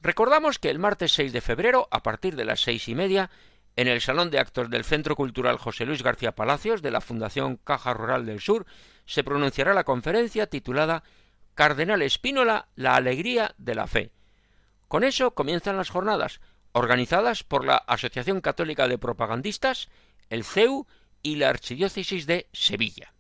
[0.01, 3.31] Recordamos que el martes 6 de febrero, a partir de las seis y media,
[3.77, 7.57] en el Salón de Actos del Centro Cultural José Luis García Palacios de la Fundación
[7.57, 8.67] Caja Rural del Sur
[9.07, 11.05] se pronunciará la conferencia titulada
[11.55, 14.11] Cardenal Espínola, la alegría de la fe.
[14.89, 16.41] Con eso comienzan las jornadas,
[16.73, 19.89] organizadas por la Asociación Católica de Propagandistas,
[20.31, 20.87] el CEU
[21.23, 23.13] y la Archidiócesis de Sevilla.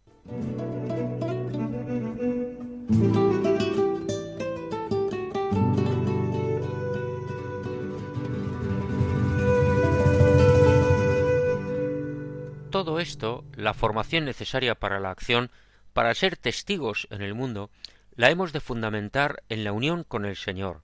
[12.83, 15.53] todo esto, la formación necesaria para la acción,
[15.93, 17.71] para ser testigos en el mundo,
[18.17, 20.83] la hemos de fundamentar en la unión con el Señor,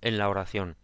[0.00, 0.76] en la oración.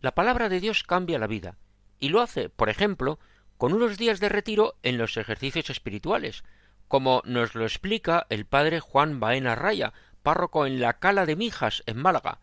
[0.00, 1.58] La palabra de Dios cambia la vida,
[1.98, 3.18] y lo hace, por ejemplo,
[3.58, 6.42] con unos días de retiro en los ejercicios espirituales,
[6.88, 9.92] como nos lo explica el padre Juan Baena Raya,
[10.22, 12.40] párroco en la Cala de Mijas, en Málaga,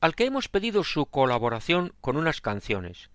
[0.00, 3.10] al que hemos pedido su colaboración con unas canciones.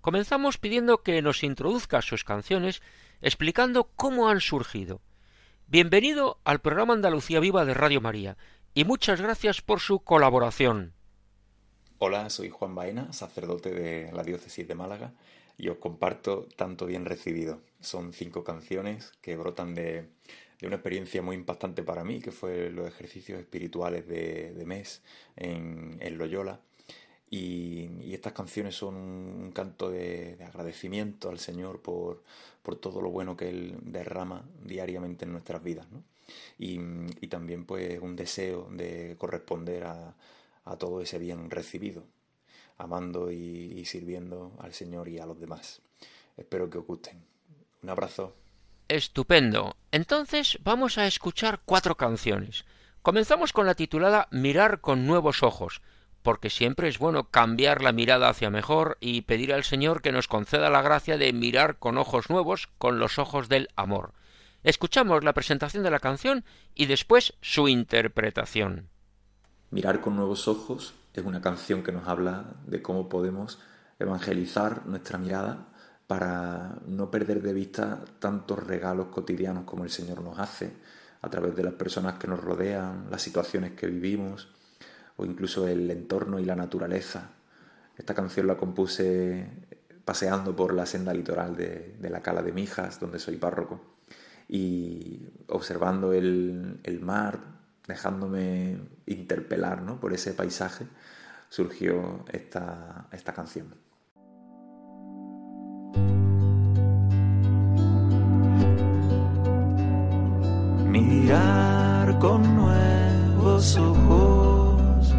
[0.00, 2.82] Comenzamos pidiendo que nos introduzca sus canciones
[3.20, 5.02] explicando cómo han surgido.
[5.66, 8.38] Bienvenido al programa Andalucía Viva de Radio María
[8.72, 10.95] y muchas gracias por su colaboración.
[11.98, 15.14] Hola, soy Juan Baena, sacerdote de la diócesis de Málaga
[15.56, 17.62] y os comparto tanto bien recibido.
[17.80, 20.06] Son cinco canciones que brotan de,
[20.62, 25.02] una experiencia muy impactante para mí, que fue los ejercicios espirituales de, mes
[25.36, 26.60] en, Loyola.
[27.30, 32.22] Y, estas canciones son un canto de, agradecimiento al Señor por,
[32.62, 35.86] por, todo lo bueno que Él derrama diariamente en nuestras vidas.
[35.90, 36.02] ¿no?
[36.58, 36.78] y,
[37.28, 40.14] también pues un deseo de corresponder a,
[40.74, 42.02] todo ese bien recibido,
[42.76, 45.80] amando y, sirviendo al Señor y a los demás.
[46.36, 47.24] Espero que os gusten.
[47.82, 48.34] Un abrazo.
[48.88, 49.76] Estupendo.
[49.92, 52.64] Entonces vamos a escuchar cuatro canciones.
[53.02, 55.80] Comenzamos con la titulada Mirar con nuevos ojos,
[56.22, 60.26] porque siempre es bueno cambiar la mirada hacia mejor y pedir al Señor que nos
[60.26, 64.12] conceda la gracia de mirar con ojos nuevos, con los ojos del amor.
[64.64, 66.44] Escuchamos la presentación de la canción
[66.74, 68.88] y después su interpretación.
[69.70, 73.58] Mirar con nuevos ojos es una canción que nos habla de cómo podemos
[73.98, 75.68] evangelizar nuestra mirada
[76.06, 80.72] para no perder de vista tantos regalos cotidianos como el Señor nos hace
[81.22, 84.48] a través de las personas que nos rodean, las situaciones que vivimos
[85.16, 87.30] o incluso el entorno y la naturaleza.
[87.96, 89.48] Esta canción la compuse
[90.04, 93.80] paseando por la senda litoral de, la Cala de Mijas, donde soy párroco
[94.48, 97.40] y observando el, mar,
[97.86, 100.86] dejándome interpelar por ese paisaje,
[101.48, 103.74] surgió esta, esta canción.
[110.90, 115.14] Mirar con nuevos ojos,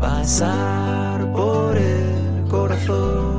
[0.00, 3.32] pasar por el corazón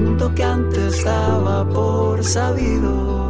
[0.00, 3.23] mundo que antes daba por sabido,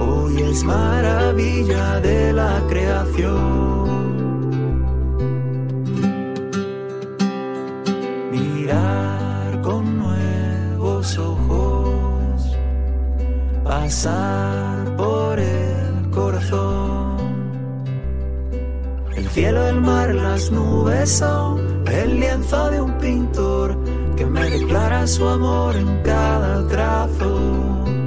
[0.00, 3.88] hoy es maravilla de la creación.
[8.30, 12.56] Mirar con nuevos ojos,
[13.64, 17.16] pasar por el corazón.
[19.16, 23.76] El cielo, el mar, las nubes son el lienzo de un pintor
[24.16, 27.97] que me declara su amor en cada trazo.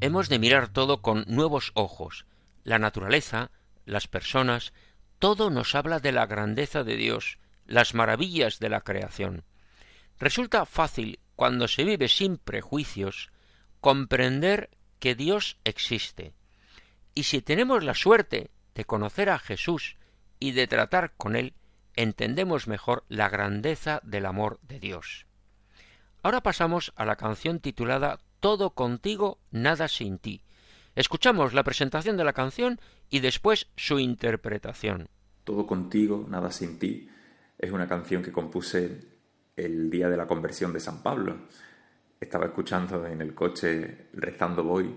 [0.00, 2.24] Hemos de mirar todo con nuevos ojos.
[2.62, 3.50] La naturaleza,
[3.84, 4.72] las personas,
[5.18, 9.42] todo nos habla de la grandeza de Dios, las maravillas de la creación.
[10.20, 13.30] Resulta fácil, cuando se vive sin prejuicios,
[13.80, 14.70] comprender
[15.00, 16.32] que Dios existe.
[17.14, 19.96] Y si tenemos la suerte de conocer a Jesús
[20.38, 21.54] y de tratar con Él,
[21.96, 25.26] entendemos mejor la grandeza del amor de Dios.
[26.22, 30.42] Ahora pasamos a la canción titulada todo contigo, nada sin ti.
[30.94, 32.78] Escuchamos la presentación de la canción
[33.08, 35.08] y después su interpretación.
[35.44, 37.08] Todo contigo, nada sin ti
[37.56, 39.00] Es una canción que compuse
[39.56, 41.38] el día de la conversión de San Pablo.
[42.20, 44.94] Estaba escuchando en el coche rezando voy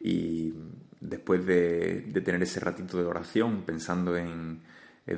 [0.00, 0.54] y
[0.98, 4.62] después de, tener ese ratito de oración pensando en,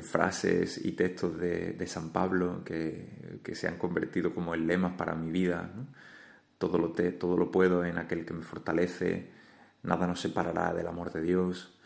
[0.02, 5.30] frases y textos de, San Pablo que, se han convertido como en lemas para mi
[5.30, 5.70] vida,
[6.58, 9.30] todo, lo te, todo lo puedo en aquel que me fortalece,
[9.82, 11.78] nada nos separará del amor de Dios,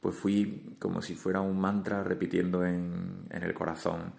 [0.00, 4.12] pues fui como si fuera un mantra repitiendo en, en el corazón,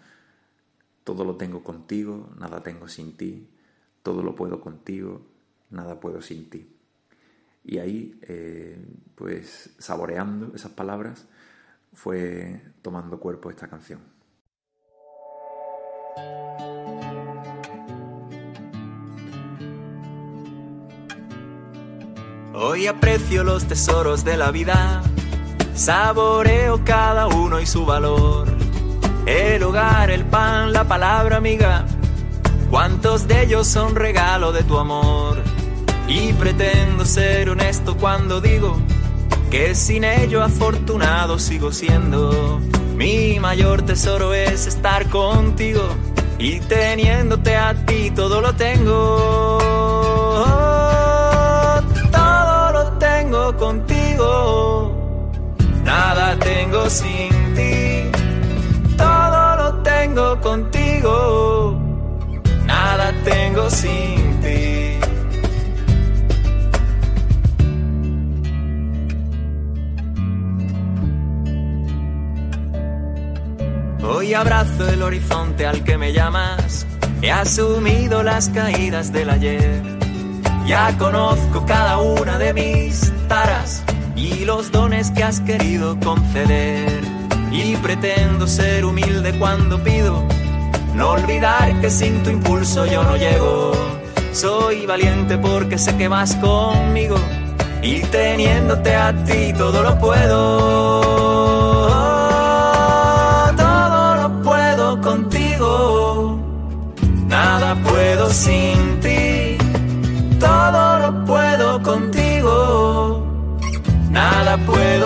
[1.04, 3.50] todo lo tengo contigo, nada tengo sin ti,
[4.04, 5.26] todo lo puedo contigo,
[5.70, 6.74] nada puedo sin ti.
[7.64, 8.78] Y ahí, eh,
[9.16, 11.28] pues saboreando esas palabras,
[11.94, 14.00] fue tomando cuerpo esta canción.
[22.54, 25.04] Hoy aprecio los tesoros de la vida,
[25.76, 28.48] saboreo cada uno y su valor.
[29.26, 31.86] El hogar, el pan, la palabra amiga,
[32.70, 35.42] cuántos de ellos son regalo de tu amor.
[36.08, 38.78] Y pretendo ser honesto cuando digo
[39.52, 42.60] que sin ello afortunado sigo siendo.
[42.96, 45.84] Mi mayor tesoro es estar contigo
[46.40, 50.67] y teniéndote a ti todo lo tengo.
[53.56, 54.94] Contigo,
[55.84, 58.12] nada tengo sin ti.
[58.98, 61.80] Todo lo tengo contigo,
[62.66, 65.00] nada tengo sin ti.
[74.04, 76.86] Hoy abrazo el horizonte al que me llamas.
[77.22, 79.97] He asumido las caídas del ayer.
[80.68, 83.84] Ya conozco cada una de mis taras
[84.18, 87.02] y los dones que has querido conceder.
[87.54, 90.22] Y pretendo ser humilde cuando pido.
[90.94, 93.72] No olvidar que sin tu impulso yo no llego.
[94.34, 97.16] Soy valiente porque sé que vas conmigo.
[97.82, 101.48] Y teniéndote a ti todo lo puedo.
[107.84, 108.97] puedo sin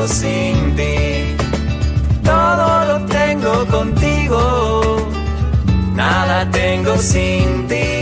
[0.08, 1.36] sin ti,
[2.24, 4.98] todo lo tengo contigo,
[5.96, 8.01] nada tengo sin ti,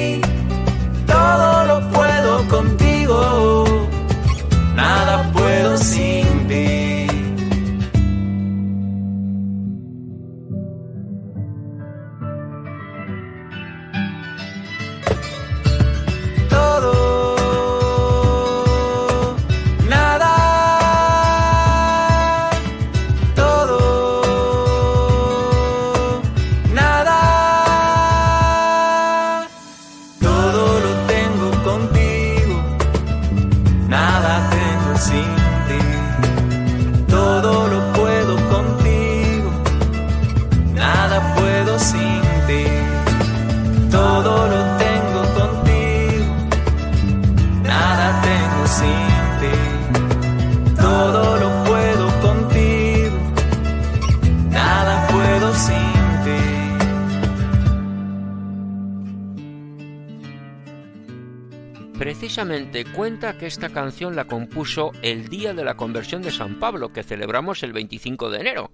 [62.96, 67.04] Cuenta que esta canción la compuso el día de la conversión de San Pablo, que
[67.04, 68.72] celebramos el 25 de enero.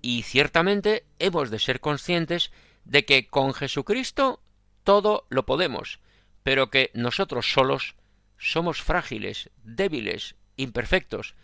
[0.00, 2.52] Y ciertamente hemos de ser conscientes
[2.86, 4.40] de que con Jesucristo
[4.82, 6.00] todo lo podemos,
[6.42, 7.96] pero que nosotros solos
[8.38, 11.34] somos frágiles, débiles, imperfectos.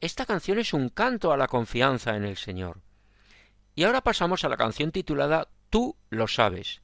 [0.00, 2.80] Esta canción es un canto a la confianza en el Señor.
[3.74, 6.80] Y ahora pasamos a la canción titulada Tú lo sabes.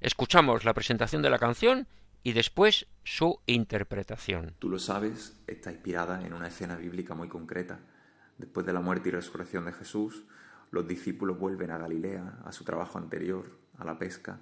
[0.00, 1.86] Escuchamos la presentación de la canción
[2.22, 4.54] y después su interpretación.
[4.58, 7.80] Tú lo sabes, está inspirada en una escena bíblica muy concreta.
[8.38, 10.24] Después de la muerte y resurrección de Jesús,
[10.70, 14.40] los discípulos vuelven a Galilea, a su trabajo anterior, a la pesca,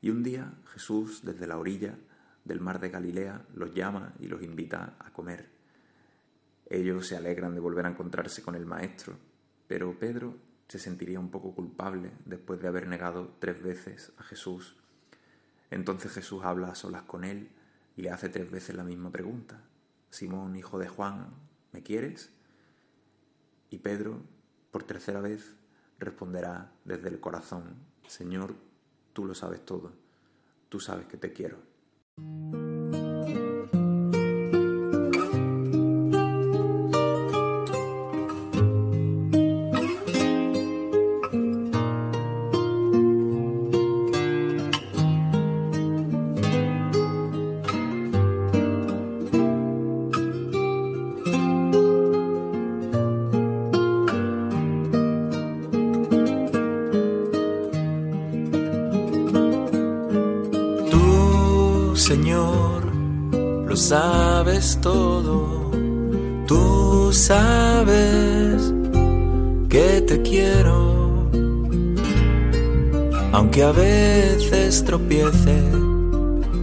[0.00, 1.98] y un día Jesús, desde la orilla
[2.44, 5.48] del mar de Galilea, los llama y los invita a comer.
[6.68, 9.16] Ellos se alegran de volver a encontrarse con el Maestro,
[9.66, 10.36] pero Pedro
[10.68, 14.76] se sentiría un poco culpable después de haber negado tres veces a Jesús
[15.70, 17.50] entonces Jesús habla a solas con él
[17.96, 19.62] y le hace tres veces la misma pregunta.
[20.10, 21.34] Simón, hijo de Juan,
[21.72, 22.30] ¿me quieres?
[23.70, 24.22] Y Pedro,
[24.70, 25.56] por tercera vez,
[25.98, 27.74] responderá desde el corazón,
[28.06, 28.54] Señor,
[29.12, 29.92] tú lo sabes todo,
[30.68, 31.58] tú sabes que te quiero.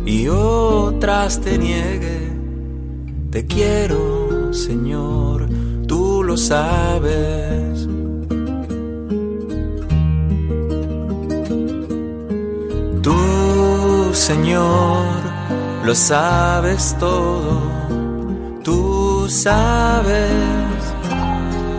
[0.05, 2.31] Y otras te niegue,
[3.31, 5.47] te quiero, Señor,
[5.87, 7.87] tú lo sabes.
[13.01, 13.15] Tú,
[14.13, 15.05] Señor,
[15.85, 17.61] lo sabes todo.
[18.63, 20.31] Tú sabes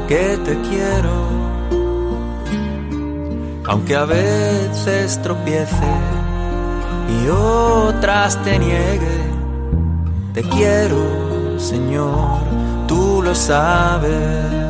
[0.08, 1.24] que te quiero.
[3.66, 6.13] Aunque a veces tropiece
[7.08, 9.18] y otras te niegue,
[10.32, 12.40] te quiero, Señor,
[12.86, 14.64] tú lo sabes.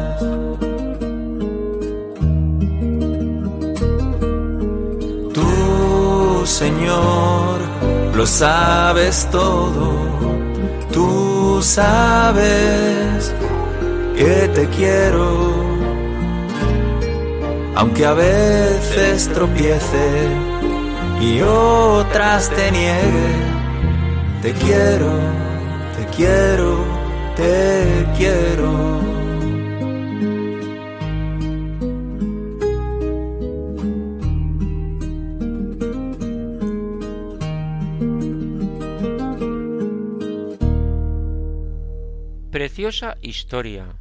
[6.46, 7.58] Señor,
[8.14, 9.92] lo sabes todo,
[10.92, 13.34] tú sabes
[14.16, 15.52] que te quiero,
[17.74, 20.53] aunque a veces tropiece
[21.24, 23.28] y otras te niegue,
[24.42, 25.12] te quiero,
[25.96, 26.84] te quiero,
[27.36, 29.14] te quiero.
[42.50, 43.96] preciosa historia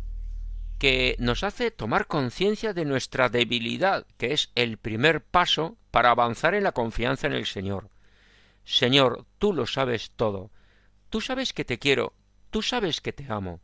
[0.77, 6.55] que nos hace tomar conciencia de nuestra debilidad, que es el primer paso para avanzar
[6.55, 7.87] en la confianza en el Señor.
[8.63, 10.49] Señor, tú lo sabes todo.
[11.11, 12.13] Tú sabes que te quiero,
[12.49, 13.61] tú sabes que te amo.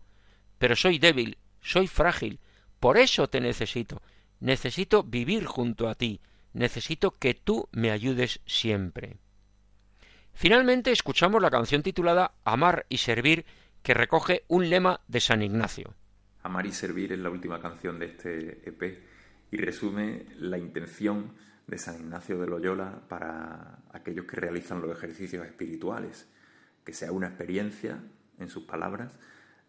[0.59, 2.39] Pero soy débil, soy frágil,
[2.79, 4.03] por eso te necesito.
[4.39, 6.21] Necesito vivir junto a ti,
[6.53, 9.17] necesito que tú me ayudes siempre.
[10.31, 13.43] Finalmente escuchamos la canción titulada Amar y Servir
[13.81, 15.95] que recoge un lema de San Ignacio.
[16.43, 19.03] Amar y servir es la última canción de este EP
[19.49, 21.33] y resume la intención
[21.69, 26.27] de San Ignacio de Loyola para aquellos que realizan los ejercicios espirituales,
[26.83, 28.01] que sea una experiencia,
[28.39, 29.13] en sus palabras,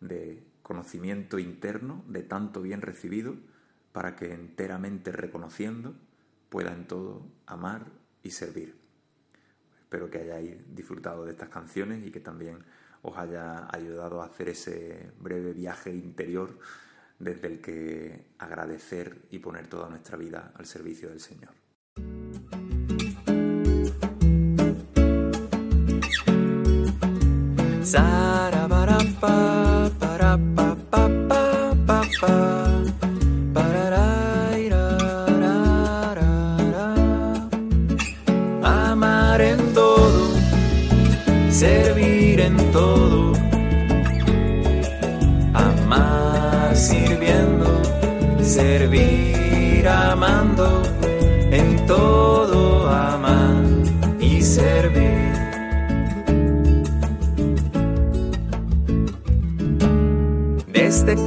[0.01, 3.37] de conocimiento interno, de tanto bien recibido,
[3.93, 5.95] para que enteramente reconociendo
[6.49, 7.87] pueda en todo amar
[8.23, 8.77] y servir.
[9.83, 12.65] Espero que hayáis disfrutado de estas canciones y que también
[13.03, 16.59] os haya ayudado a hacer ese breve viaje interior
[17.19, 21.60] desde el que agradecer y poner toda nuestra vida al servicio del Señor.
[27.91, 28.40] Servir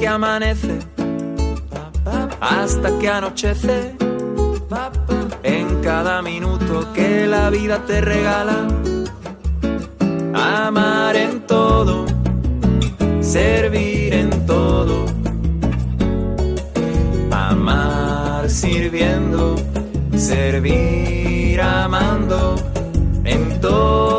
[0.04, 0.80] que amanece
[2.42, 3.96] hasta que anochece,
[5.44, 8.68] en cada minuto que la vida te regala,
[10.34, 12.06] amar en todo,
[13.22, 15.06] servir en todo.
[18.46, 19.56] Sirviendo,
[20.16, 22.56] servir amando,
[23.24, 24.13] en todo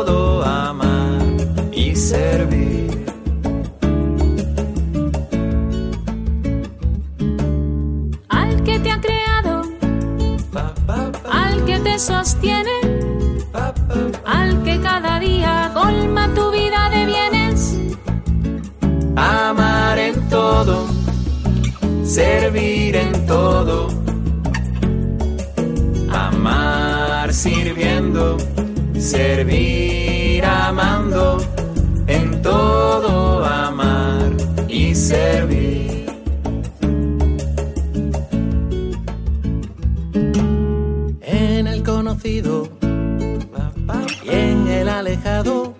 [44.99, 45.75] alejado,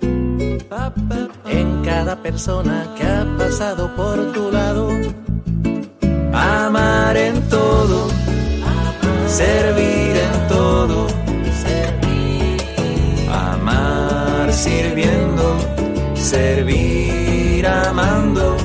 [1.48, 4.90] en cada persona que ha pasado por tu lado,
[6.34, 8.08] amar en todo,
[9.28, 11.16] servir en todo.
[14.56, 15.58] Sirviendo,
[16.16, 18.56] servir amando,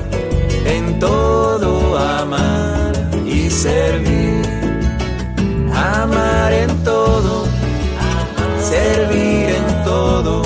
[0.65, 2.93] en todo amar
[3.27, 4.41] y servir.
[5.75, 7.45] Amar en todo,
[8.63, 9.50] servir
[9.91, 10.43] todo,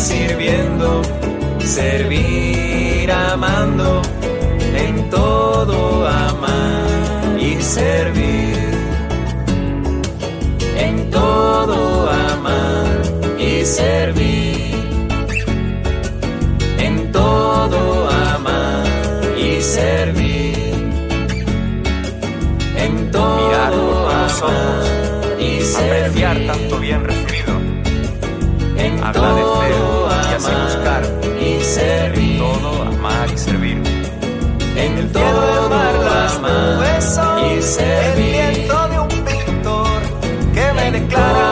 [0.00, 1.02] sirviendo,
[1.58, 4.00] servir amando,
[4.74, 8.56] en todo amar y servir.
[10.76, 13.02] En todo amar
[13.38, 14.74] y servir.
[16.78, 18.86] En todo amar
[19.38, 20.74] y servir.
[22.84, 24.79] En todo amar
[29.10, 31.02] agradecer todo y así amar buscar
[31.40, 32.38] y servir.
[32.38, 33.82] todo amar y servir.
[34.76, 38.34] En El cielo del mar, las amar nubes y el servir.
[38.34, 40.00] lienzo de un pintor
[40.54, 41.49] que me declara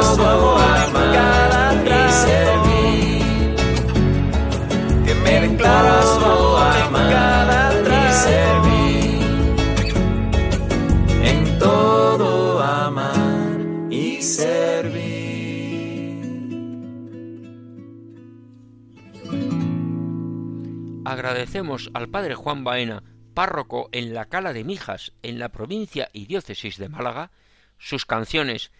[21.18, 23.02] Agradecemos al padre Juan Baena,
[23.34, 27.32] párroco en la Cala de Mijas, en la provincia y diócesis de Málaga,
[27.76, 28.70] sus canciones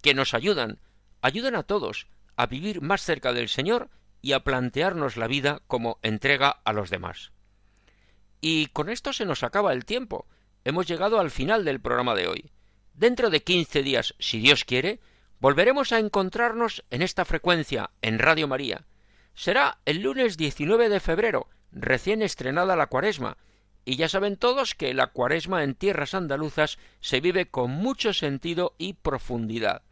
[0.00, 0.78] que nos ayudan,
[1.22, 3.90] ayudan a todos a vivir más cerca del Señor
[4.22, 7.32] y a plantearnos la vida como entrega a los demás.
[8.40, 10.28] Y con esto se nos acaba el tiempo.
[10.62, 12.52] Hemos llegado al final del programa de hoy.
[12.94, 15.00] Dentro de quince días, si Dios quiere,
[15.40, 18.86] volveremos a encontrarnos en esta frecuencia, en Radio María.
[19.34, 23.36] Será el lunes 19 de febrero, recién estrenada la cuaresma,
[23.84, 28.74] y ya saben todos que la cuaresma en tierras andaluzas se vive con mucho sentido
[28.76, 29.82] y profundidad.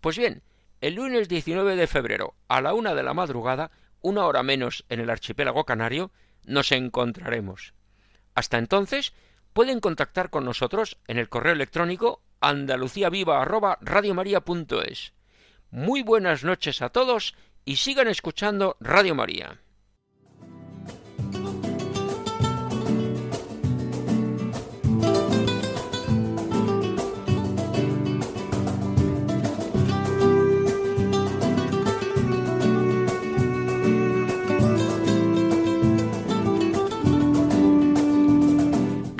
[0.00, 0.42] Pues bien,
[0.80, 3.70] el lunes 19 de febrero, a la una de la madrugada,
[4.00, 6.10] una hora menos en el archipiélago canario,
[6.44, 7.74] nos encontraremos.
[8.34, 9.12] Hasta entonces,
[9.52, 15.12] pueden contactar con nosotros en el correo electrónico andaluciaviva@radiomaria.es.
[15.70, 19.60] Muy buenas noches a todos y sigan escuchando Radio María.